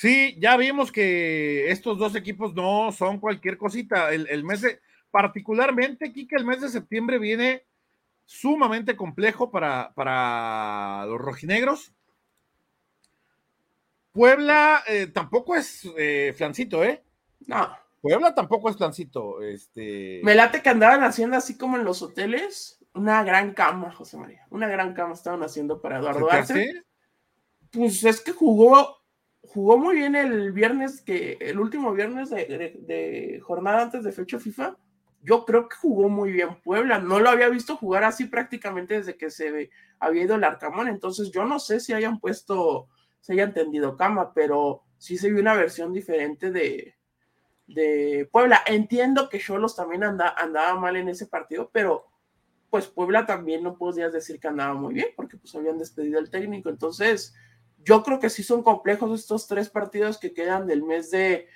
Sí, 0.00 0.34
ya 0.40 0.56
vimos 0.56 0.90
que 0.90 1.70
estos 1.70 1.98
dos 1.98 2.14
equipos 2.14 2.54
no 2.54 2.90
son 2.90 3.20
cualquier 3.20 3.58
cosita. 3.58 4.10
El, 4.14 4.44
mes 4.44 4.62
de, 4.62 4.80
particularmente, 5.10 6.06
aquí 6.08 6.26
que 6.26 6.36
el 6.36 6.46
mes 6.46 6.62
de 6.62 6.70
septiembre 6.70 7.18
viene 7.18 7.66
sumamente 8.24 8.96
complejo 8.96 9.50
para, 9.50 9.92
para 9.92 11.04
los 11.04 11.20
rojinegros. 11.20 11.92
Puebla 14.12 14.82
eh, 14.86 15.08
tampoco 15.08 15.54
es 15.54 15.86
eh, 15.98 16.32
flancito, 16.34 16.82
¿eh? 16.82 17.04
No. 17.46 17.68
Puebla 18.00 18.34
tampoco 18.34 18.70
es 18.70 18.78
flancito. 18.78 19.42
Este... 19.42 20.22
Me 20.24 20.34
late 20.34 20.62
que 20.62 20.70
andaban 20.70 21.04
haciendo 21.04 21.36
así 21.36 21.58
como 21.58 21.76
en 21.76 21.84
los 21.84 22.00
hoteles, 22.00 22.82
una 22.94 23.22
gran 23.22 23.52
cama, 23.52 23.92
José 23.92 24.16
María. 24.16 24.46
Una 24.48 24.66
gran 24.66 24.94
cama 24.94 25.12
estaban 25.12 25.42
haciendo 25.42 25.82
para 25.82 25.98
Eduardo 25.98 26.30
Arce. 26.30 26.84
Pues 27.70 28.02
es 28.02 28.22
que 28.22 28.32
jugó 28.32 28.99
jugó 29.42 29.78
muy 29.78 29.96
bien 29.96 30.16
el 30.16 30.52
viernes, 30.52 31.00
que 31.00 31.38
el 31.40 31.58
último 31.58 31.92
viernes 31.92 32.30
de, 32.30 33.40
jornada 33.42 33.82
antes 33.82 34.04
de 34.04 34.12
fecha 34.12 34.38
FIFA. 34.38 34.76
Yo 35.22 35.44
creo 35.44 35.68
que 35.68 35.76
jugó 35.76 36.08
muy 36.08 36.32
bien 36.32 36.60
Puebla. 36.62 36.98
No 36.98 37.20
lo 37.20 37.28
había 37.28 37.48
visto 37.48 37.76
jugar 37.76 38.04
así 38.04 38.24
prácticamente 38.24 38.94
desde 38.94 39.16
que 39.16 39.30
se 39.30 39.70
había 39.98 40.22
ido 40.22 40.36
el 40.36 40.44
Arcamón. 40.44 40.88
Entonces, 40.88 41.30
yo 41.30 41.44
no 41.44 41.58
sé 41.58 41.80
si 41.80 41.92
hayan 41.92 42.20
puesto, 42.20 42.88
se 43.20 43.34
hayan 43.34 43.52
tendido 43.52 43.96
cama, 43.96 44.32
pero 44.32 44.82
sí 44.96 45.18
se 45.18 45.30
vio 45.30 45.40
una 45.40 45.54
versión 45.54 45.92
diferente 45.92 46.50
de, 46.50 46.94
de 47.66 48.28
Puebla. 48.32 48.62
Entiendo 48.66 49.28
que 49.28 49.40
Cholos 49.40 49.76
también 49.76 50.04
andaba 50.04 50.74
mal 50.76 50.96
en 50.96 51.10
ese 51.10 51.26
partido, 51.26 51.70
pero 51.72 52.06
pues 52.70 52.86
Puebla 52.86 53.26
también 53.26 53.62
no 53.62 53.76
podías 53.76 54.12
decir 54.12 54.38
que 54.38 54.48
andaba 54.48 54.74
muy 54.74 54.94
bien, 54.94 55.08
porque 55.16 55.36
pues 55.36 55.54
habían 55.54 55.76
despedido 55.76 56.18
al 56.18 56.30
técnico. 56.30 56.70
Entonces, 56.70 57.34
yo 57.84 58.02
creo 58.02 58.20
que 58.20 58.30
sí 58.30 58.42
son 58.42 58.62
complejos 58.62 59.18
estos 59.18 59.46
tres 59.46 59.68
partidos 59.68 60.18
que 60.18 60.32
quedan 60.32 60.66
del 60.66 60.82
mes 60.82 61.10
de, 61.10 61.48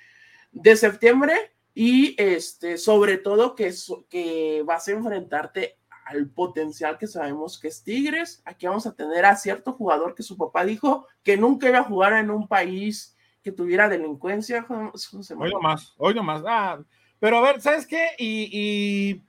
septiembre 0.75 1.33
y 1.73 2.15
este, 2.21 2.77
sobre 2.77 3.17
todo 3.17 3.55
que, 3.55 3.73
que 4.09 4.63
vas 4.65 4.87
a 4.87 4.91
enfrentarte 4.91 5.77
al 6.05 6.29
potencial 6.29 6.97
que 6.97 7.07
sabemos 7.07 7.59
que 7.59 7.67
es 7.67 7.83
Tigres. 7.83 8.41
Aquí 8.45 8.67
vamos 8.67 8.85
a 8.85 8.95
tener 8.95 9.25
a 9.25 9.35
cierto 9.35 9.73
jugador 9.73 10.15
que 10.15 10.23
su 10.23 10.37
papá 10.37 10.63
dijo 10.63 11.07
que 11.23 11.35
nunca 11.35 11.67
iba 11.67 11.79
a 11.79 11.83
jugar 11.83 12.13
en 12.13 12.29
un 12.29 12.47
país 12.47 13.17
que 13.41 13.51
tuviera 13.51 13.89
delincuencia. 13.89 14.65
Hoy 14.69 15.51
no 15.51 15.59
más, 15.59 15.93
hoy 15.97 16.13
no 16.13 16.23
más. 16.23 16.43
Ah, 16.47 16.79
pero 17.19 17.37
a 17.37 17.41
ver, 17.41 17.61
¿sabes 17.61 17.85
qué? 17.87 18.09
Y, 18.17 19.21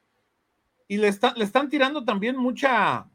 y, 0.88 0.96
le, 0.96 1.11
le 1.37 1.44
están 1.44 1.68
tirando 1.68 2.04
también 2.04 2.37
mucha, 2.37 3.09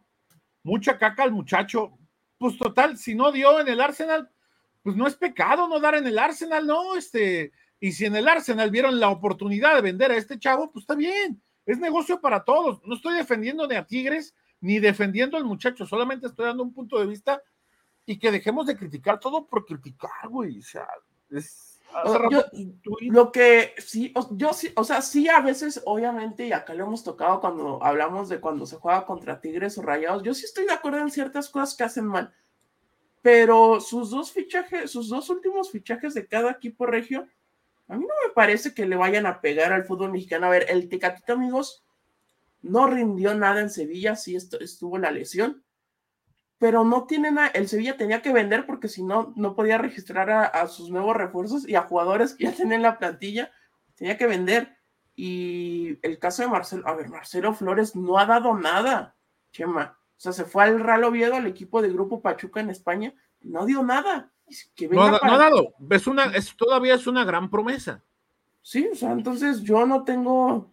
mucha 0.63 0.97
caca 0.97 1.23
al 1.23 1.31
muchacho 1.31 1.97
pues 2.41 2.57
total, 2.57 2.97
si 2.97 3.13
no 3.13 3.31
dio 3.31 3.59
en 3.59 3.67
el 3.67 3.79
Arsenal, 3.79 4.27
pues 4.81 4.95
no 4.95 5.05
es 5.05 5.15
pecado 5.15 5.67
no 5.67 5.79
dar 5.79 5.93
en 5.93 6.07
el 6.07 6.17
Arsenal, 6.17 6.65
¿no? 6.65 6.95
Este, 6.95 7.51
y 7.79 7.91
si 7.91 8.05
en 8.05 8.15
el 8.15 8.27
Arsenal 8.27 8.71
vieron 8.71 8.99
la 8.99 9.09
oportunidad 9.09 9.75
de 9.75 9.81
vender 9.81 10.09
a 10.09 10.17
este 10.17 10.39
chavo, 10.39 10.71
pues 10.71 10.81
está 10.81 10.95
bien, 10.95 11.39
es 11.67 11.77
negocio 11.77 12.19
para 12.19 12.43
todos. 12.43 12.81
No 12.83 12.95
estoy 12.95 13.13
defendiendo 13.13 13.67
ni 13.67 13.75
a 13.75 13.85
Tigres 13.85 14.33
ni 14.59 14.79
defendiendo 14.79 15.37
al 15.37 15.45
muchacho, 15.45 15.85
solamente 15.85 16.25
estoy 16.25 16.47
dando 16.47 16.63
un 16.63 16.73
punto 16.73 16.99
de 16.99 17.05
vista 17.05 17.43
y 18.07 18.17
que 18.17 18.31
dejemos 18.31 18.65
de 18.65 18.75
criticar 18.75 19.19
todo 19.19 19.45
por 19.45 19.63
criticar, 19.63 20.27
güey. 20.27 20.57
O 20.57 20.63
sea, 20.63 20.87
es. 21.29 21.70
Lo 23.01 23.31
que 23.31 23.73
sí, 23.77 24.13
yo 24.31 24.53
sí, 24.53 24.71
o 24.75 24.83
sea, 24.83 25.01
sí 25.01 25.27
a 25.29 25.41
veces, 25.41 25.81
obviamente, 25.85 26.47
y 26.47 26.51
acá 26.51 26.73
lo 26.73 26.85
hemos 26.85 27.03
tocado 27.03 27.39
cuando 27.39 27.83
hablamos 27.83 28.29
de 28.29 28.39
cuando 28.39 28.65
se 28.65 28.77
juega 28.77 29.05
contra 29.05 29.41
Tigres 29.41 29.77
o 29.77 29.81
Rayados, 29.81 30.23
yo 30.23 30.33
sí 30.33 30.45
estoy 30.45 30.65
de 30.65 30.73
acuerdo 30.73 30.99
en 30.99 31.11
ciertas 31.11 31.49
cosas 31.49 31.75
que 31.75 31.83
hacen 31.83 32.05
mal, 32.05 32.33
pero 33.21 33.79
sus 33.79 34.09
dos 34.09 34.31
fichajes, 34.31 34.89
sus 34.91 35.09
dos 35.09 35.29
últimos 35.29 35.71
fichajes 35.71 36.13
de 36.13 36.27
cada 36.27 36.51
equipo 36.51 36.85
regio, 36.85 37.27
a 37.87 37.97
mí 37.97 38.05
no 38.05 38.13
me 38.25 38.33
parece 38.33 38.73
que 38.73 38.85
le 38.85 38.95
vayan 38.95 39.25
a 39.25 39.41
pegar 39.41 39.73
al 39.73 39.83
fútbol 39.83 40.13
mexicano. 40.13 40.47
A 40.47 40.49
ver, 40.49 40.65
el 40.69 40.87
Tecatito, 40.87 41.33
amigos, 41.33 41.83
no 42.61 42.87
rindió 42.87 43.35
nada 43.35 43.59
en 43.59 43.69
Sevilla, 43.69 44.15
sí 44.15 44.35
estuvo 44.35 44.97
la 44.97 45.11
lesión, 45.11 45.61
pero 46.61 46.83
no 46.83 47.07
tiene 47.07 47.31
nada, 47.31 47.47
el 47.47 47.67
Sevilla 47.67 47.97
tenía 47.97 48.21
que 48.21 48.31
vender 48.31 48.67
porque 48.67 48.87
si 48.87 49.01
no, 49.01 49.33
no 49.35 49.55
podía 49.55 49.79
registrar 49.79 50.29
a, 50.29 50.67
sus 50.67 50.91
nuevos 50.91 51.15
refuerzos 51.15 51.67
y 51.67 51.73
a 51.73 51.81
jugadores 51.81 52.35
que 52.35 52.43
ya 52.43 52.51
tienen 52.55 52.83
la 52.83 52.99
plantilla, 52.99 53.51
tenía 53.95 54.15
que 54.15 54.27
vender. 54.27 54.77
Y 55.15 55.97
el 56.03 56.19
caso 56.19 56.43
de 56.43 56.49
Marcelo, 56.49 56.87
a 56.87 56.93
ver, 56.93 57.09
Marcelo 57.09 57.55
Flores 57.55 57.95
no 57.95 58.19
ha 58.19 58.27
dado 58.27 58.53
nada, 58.53 59.15
Chema. 59.51 59.97
O 60.11 60.19
sea, 60.19 60.33
se 60.33 60.45
fue 60.45 60.65
al 60.65 60.79
Real 60.79 61.03
Oviedo, 61.03 61.33
al 61.33 61.47
equipo 61.47 61.81
de 61.81 61.91
Grupo 61.91 62.21
Pachuca 62.21 62.59
en 62.59 62.69
España, 62.69 63.15
no 63.39 63.65
dio 63.65 63.81
nada. 63.81 64.31
no, 64.91 65.01
ha 65.03 65.37
dado, 65.39 65.73
es 65.89 66.05
una, 66.05 66.25
es, 66.25 66.55
todavía 66.55 66.93
es 66.93 67.07
una 67.07 67.25
gran 67.25 67.49
promesa. 67.49 68.03
Sí, 68.61 68.87
o 68.91 68.95
sea, 68.95 69.13
entonces 69.13 69.63
yo 69.63 69.87
no 69.87 70.03
tengo, 70.03 70.71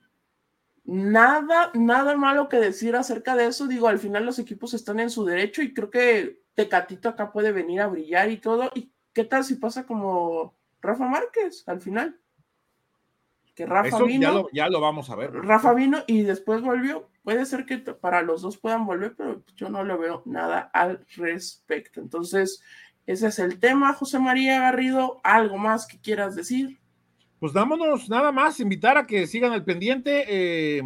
nada, 0.88 1.70
nada 1.74 2.16
malo 2.16 2.48
que 2.48 2.56
decir 2.56 2.96
acerca 2.96 3.36
de 3.36 3.46
eso. 3.46 3.66
Digo, 3.66 3.88
al 3.88 3.98
final 3.98 4.24
los 4.24 4.38
equipos 4.38 4.72
están 4.72 4.98
en 5.00 5.10
su 5.10 5.24
derecho 5.24 5.60
y 5.62 5.74
creo 5.74 5.90
que 5.90 6.42
Tecatito 6.54 7.10
acá 7.10 7.30
puede 7.30 7.52
venir 7.52 7.82
a 7.82 7.88
brillar 7.88 8.30
y 8.30 8.38
todo. 8.38 8.70
¿Y 8.74 8.90
qué 9.12 9.24
tal 9.24 9.44
si 9.44 9.56
pasa 9.56 9.84
como 9.84 10.56
Rafa 10.80 11.06
Márquez 11.06 11.62
al 11.68 11.82
final? 11.82 12.18
Que 13.54 13.66
Rafa 13.66 14.02
vino. 14.02 14.48
Ya 14.52 14.68
lo, 14.68 14.80
vamos 14.80 15.10
a 15.10 15.16
ver. 15.16 15.32
Rafa 15.34 15.74
vino 15.74 16.04
y 16.06 16.22
después 16.22 16.62
volvió. 16.62 17.10
Puede 17.22 17.44
ser 17.44 17.66
que 17.66 17.76
para 17.78 18.22
los 18.22 18.40
dos 18.40 18.56
puedan 18.56 18.86
volver, 18.86 19.14
pero 19.14 19.42
yo 19.56 19.68
no 19.68 19.84
le 19.84 19.94
veo 19.94 20.22
nada 20.24 20.70
al 20.72 21.04
respecto. 21.16 22.00
Entonces, 22.00 22.62
ese 23.04 23.26
es 23.26 23.38
el 23.38 23.60
tema, 23.60 23.92
José 23.92 24.18
María 24.18 24.60
Garrido. 24.60 25.20
¿Algo 25.22 25.58
más 25.58 25.86
que 25.86 26.00
quieras 26.00 26.34
decir? 26.34 26.80
Pues 27.38 27.52
dámonos 27.52 28.08
nada 28.08 28.32
más, 28.32 28.60
invitar 28.60 28.98
a 28.98 29.06
que 29.06 29.26
sigan 29.26 29.52
al 29.52 29.64
pendiente. 29.64 30.24
Eh, 30.28 30.82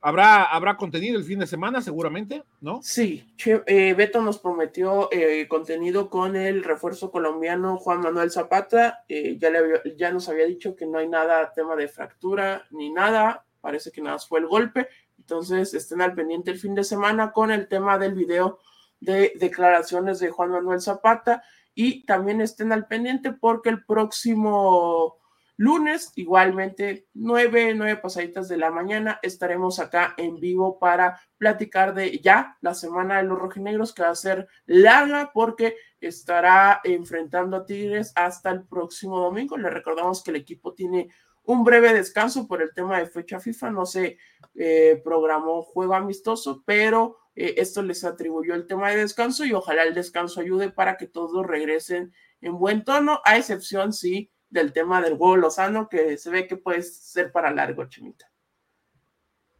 habrá, 0.00 0.44
habrá 0.44 0.76
contenido 0.76 1.18
el 1.18 1.24
fin 1.24 1.40
de 1.40 1.46
semana, 1.46 1.82
seguramente, 1.82 2.44
¿no? 2.60 2.80
Sí, 2.82 3.34
eh, 3.44 3.94
Beto 3.94 4.22
nos 4.22 4.38
prometió 4.38 5.08
eh, 5.10 5.48
contenido 5.48 6.08
con 6.08 6.36
el 6.36 6.62
refuerzo 6.62 7.10
colombiano 7.10 7.76
Juan 7.76 8.00
Manuel 8.00 8.30
Zapata. 8.30 9.04
ya, 9.08 9.50
le 9.50 9.96
ya 9.96 10.12
nos 10.12 10.28
había 10.28 10.46
dicho 10.46 10.76
que 10.76 10.86
no 10.86 10.98
hay 10.98 11.08
nada, 11.08 11.52
tema 11.52 11.74
de 11.74 11.88
fractura 11.88 12.66
ni 12.70 12.90
nada. 12.90 13.44
Parece 13.60 13.90
que 13.90 14.00
nada 14.00 14.18
fue 14.18 14.40
el 14.40 14.46
golpe. 14.46 14.88
Entonces 15.18 15.74
estén 15.74 16.02
al 16.02 16.14
pendiente 16.14 16.50
el 16.50 16.58
fin 16.58 16.74
de 16.74 16.84
semana 16.84 17.32
con 17.32 17.50
el 17.50 17.68
tema 17.68 17.98
del 17.98 18.14
video 18.14 18.58
de 19.00 19.32
declaraciones 19.36 20.20
de 20.20 20.30
Juan 20.30 20.50
Manuel 20.50 20.80
Zapata 20.80 21.42
y 21.74 22.04
también 22.04 22.40
estén 22.40 22.72
al 22.72 22.86
pendiente 22.86 23.32
porque 23.32 23.70
el 23.70 23.84
próximo 23.84 25.18
lunes, 25.56 26.12
igualmente 26.16 27.06
nueve, 27.14 27.72
nueve 27.74 27.96
pasaditas 27.96 28.48
de 28.48 28.56
la 28.56 28.70
mañana, 28.70 29.20
estaremos 29.22 29.78
acá 29.78 30.14
en 30.16 30.40
vivo 30.40 30.78
para 30.78 31.20
platicar 31.38 31.94
de 31.94 32.18
ya 32.18 32.56
la 32.60 32.74
semana 32.74 33.18
de 33.18 33.24
los 33.24 33.38
rojinegros 33.38 33.94
que 33.94 34.02
va 34.02 34.10
a 34.10 34.14
ser 34.16 34.48
larga 34.66 35.30
porque 35.32 35.76
estará 36.00 36.80
enfrentando 36.84 37.56
a 37.56 37.64
Tigres 37.64 38.12
hasta 38.16 38.50
el 38.50 38.64
próximo 38.64 39.20
domingo. 39.20 39.56
Le 39.56 39.70
recordamos 39.70 40.22
que 40.22 40.30
el 40.30 40.38
equipo 40.38 40.74
tiene 40.74 41.10
un 41.44 41.64
breve 41.64 41.92
descanso 41.92 42.46
por 42.46 42.62
el 42.62 42.72
tema 42.72 42.98
de 42.98 43.06
fecha 43.06 43.40
FIFA, 43.40 43.70
no 43.70 43.86
se 43.86 44.18
eh, 44.54 45.00
programó 45.04 45.62
juego 45.62 45.94
amistoso, 45.94 46.62
pero 46.64 47.18
eh, 47.34 47.54
esto 47.56 47.82
les 47.82 48.04
atribuyó 48.04 48.54
el 48.54 48.66
tema 48.66 48.90
de 48.90 48.98
descanso 48.98 49.44
y 49.44 49.52
ojalá 49.52 49.84
el 49.84 49.94
descanso 49.94 50.40
ayude 50.40 50.70
para 50.70 50.96
que 50.96 51.06
todos 51.06 51.46
regresen 51.46 52.12
en 52.40 52.58
buen 52.58 52.84
tono, 52.84 53.20
a 53.24 53.36
excepción, 53.36 53.92
sí, 53.92 54.30
del 54.50 54.72
tema 54.72 55.00
del 55.00 55.14
huevo 55.14 55.36
lozano, 55.36 55.88
que 55.88 56.18
se 56.18 56.30
ve 56.30 56.46
que 56.46 56.56
puede 56.56 56.82
ser 56.82 57.32
para 57.32 57.50
largo, 57.50 57.86
Chimita. 57.86 58.30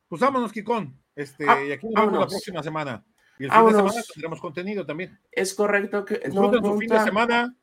Pues 0.08 0.20
vámonos, 0.20 0.52
Kikón. 0.52 0.98
Este, 1.14 1.46
ah, 1.48 1.64
y 1.64 1.72
aquí 1.72 1.86
nos 1.88 2.04
vemos 2.04 2.20
la 2.20 2.26
próxima 2.26 2.62
semana. 2.62 3.04
Y 3.38 3.44
el 3.44 3.50
fin 3.50 3.66
de 3.66 3.72
semana 3.72 4.02
tendremos 4.12 4.40
contenido 4.40 4.84
también. 4.84 5.18
Es 5.30 5.54
correcto 5.54 6.04
que. 6.04 6.18
Disfruten 6.18 6.64
su 6.64 6.78
fin 6.78 6.88
de 6.90 7.00
semana. 7.00 7.56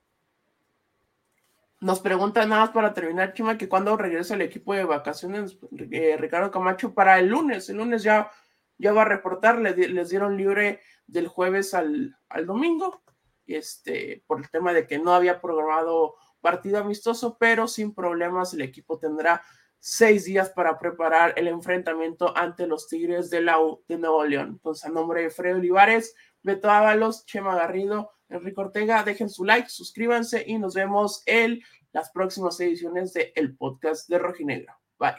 Nos 1.82 2.00
preguntan 2.02 2.50
nada 2.50 2.62
más 2.64 2.72
para 2.72 2.94
terminar, 2.94 3.34
Chima, 3.34 3.58
que 3.58 3.70
cuando 3.70 3.96
regresa 3.96 4.34
el 4.34 4.42
equipo 4.42 4.74
de 4.74 4.84
vacaciones, 4.84 5.58
eh, 5.92 6.18
Ricardo 6.20 6.52
Camacho, 6.52 6.94
para 6.94 7.20
el 7.20 7.28
lunes. 7.28 7.70
El 7.70 7.78
lunes 7.78 8.04
ya 8.04 8.30
ya 8.80 8.92
va 8.94 9.04
a 9.04 9.06
reportar, 9.06 9.60
les 9.60 10.10
dieron 10.10 10.38
libre 10.38 10.82
del 11.06 11.28
jueves 11.28 11.76
al, 11.76 12.18
al 12.30 12.46
domingo, 12.48 13.04
este, 13.46 14.24
por 14.26 14.40
el 14.40 14.50
tema 14.50 14.74
de 14.74 14.88
que 14.88 14.98
no 14.98 15.14
había 15.14 15.42
programado 15.42 16.16
partido 16.42 16.80
amistoso, 16.80 17.38
pero 17.40 17.68
sin 17.68 17.94
problemas 17.94 18.54
el 18.54 18.62
equipo 18.62 18.98
tendrá 18.98 19.44
seis 19.80 20.26
días 20.26 20.50
para 20.50 20.78
preparar 20.78 21.34
el 21.38 21.48
enfrentamiento 21.48 22.36
ante 22.36 22.68
los 22.68 22.88
Tigres 22.88 23.30
de, 23.30 23.42
la 23.42 23.58
de 23.88 23.98
Nuevo 23.98 24.26
León. 24.26 24.50
Entonces, 24.54 24.86
a 24.86 24.90
nombre 24.90 25.24
de 25.24 25.30
Fred 25.30 25.56
Olivares, 25.56 26.16
Beto 26.42 26.70
Ábalos, 26.70 27.26
Chema 27.26 27.56
Garrido, 27.56 28.12
Enrique 28.30 28.62
Ortega, 28.62 29.04
dejen 29.04 29.30
su 29.30 29.44
like, 29.44 29.70
suscríbanse 29.70 30.44
y 30.46 30.58
nos 30.58 30.74
vemos 30.74 31.24
en 31.26 31.62
las 31.92 32.12
próximas 32.12 32.60
ediciones 32.60 33.14
de 33.14 33.34
podcast 33.58 34.08
de 34.10 34.20
Rojinegro. 34.20 34.74
Bye. 35.00 35.16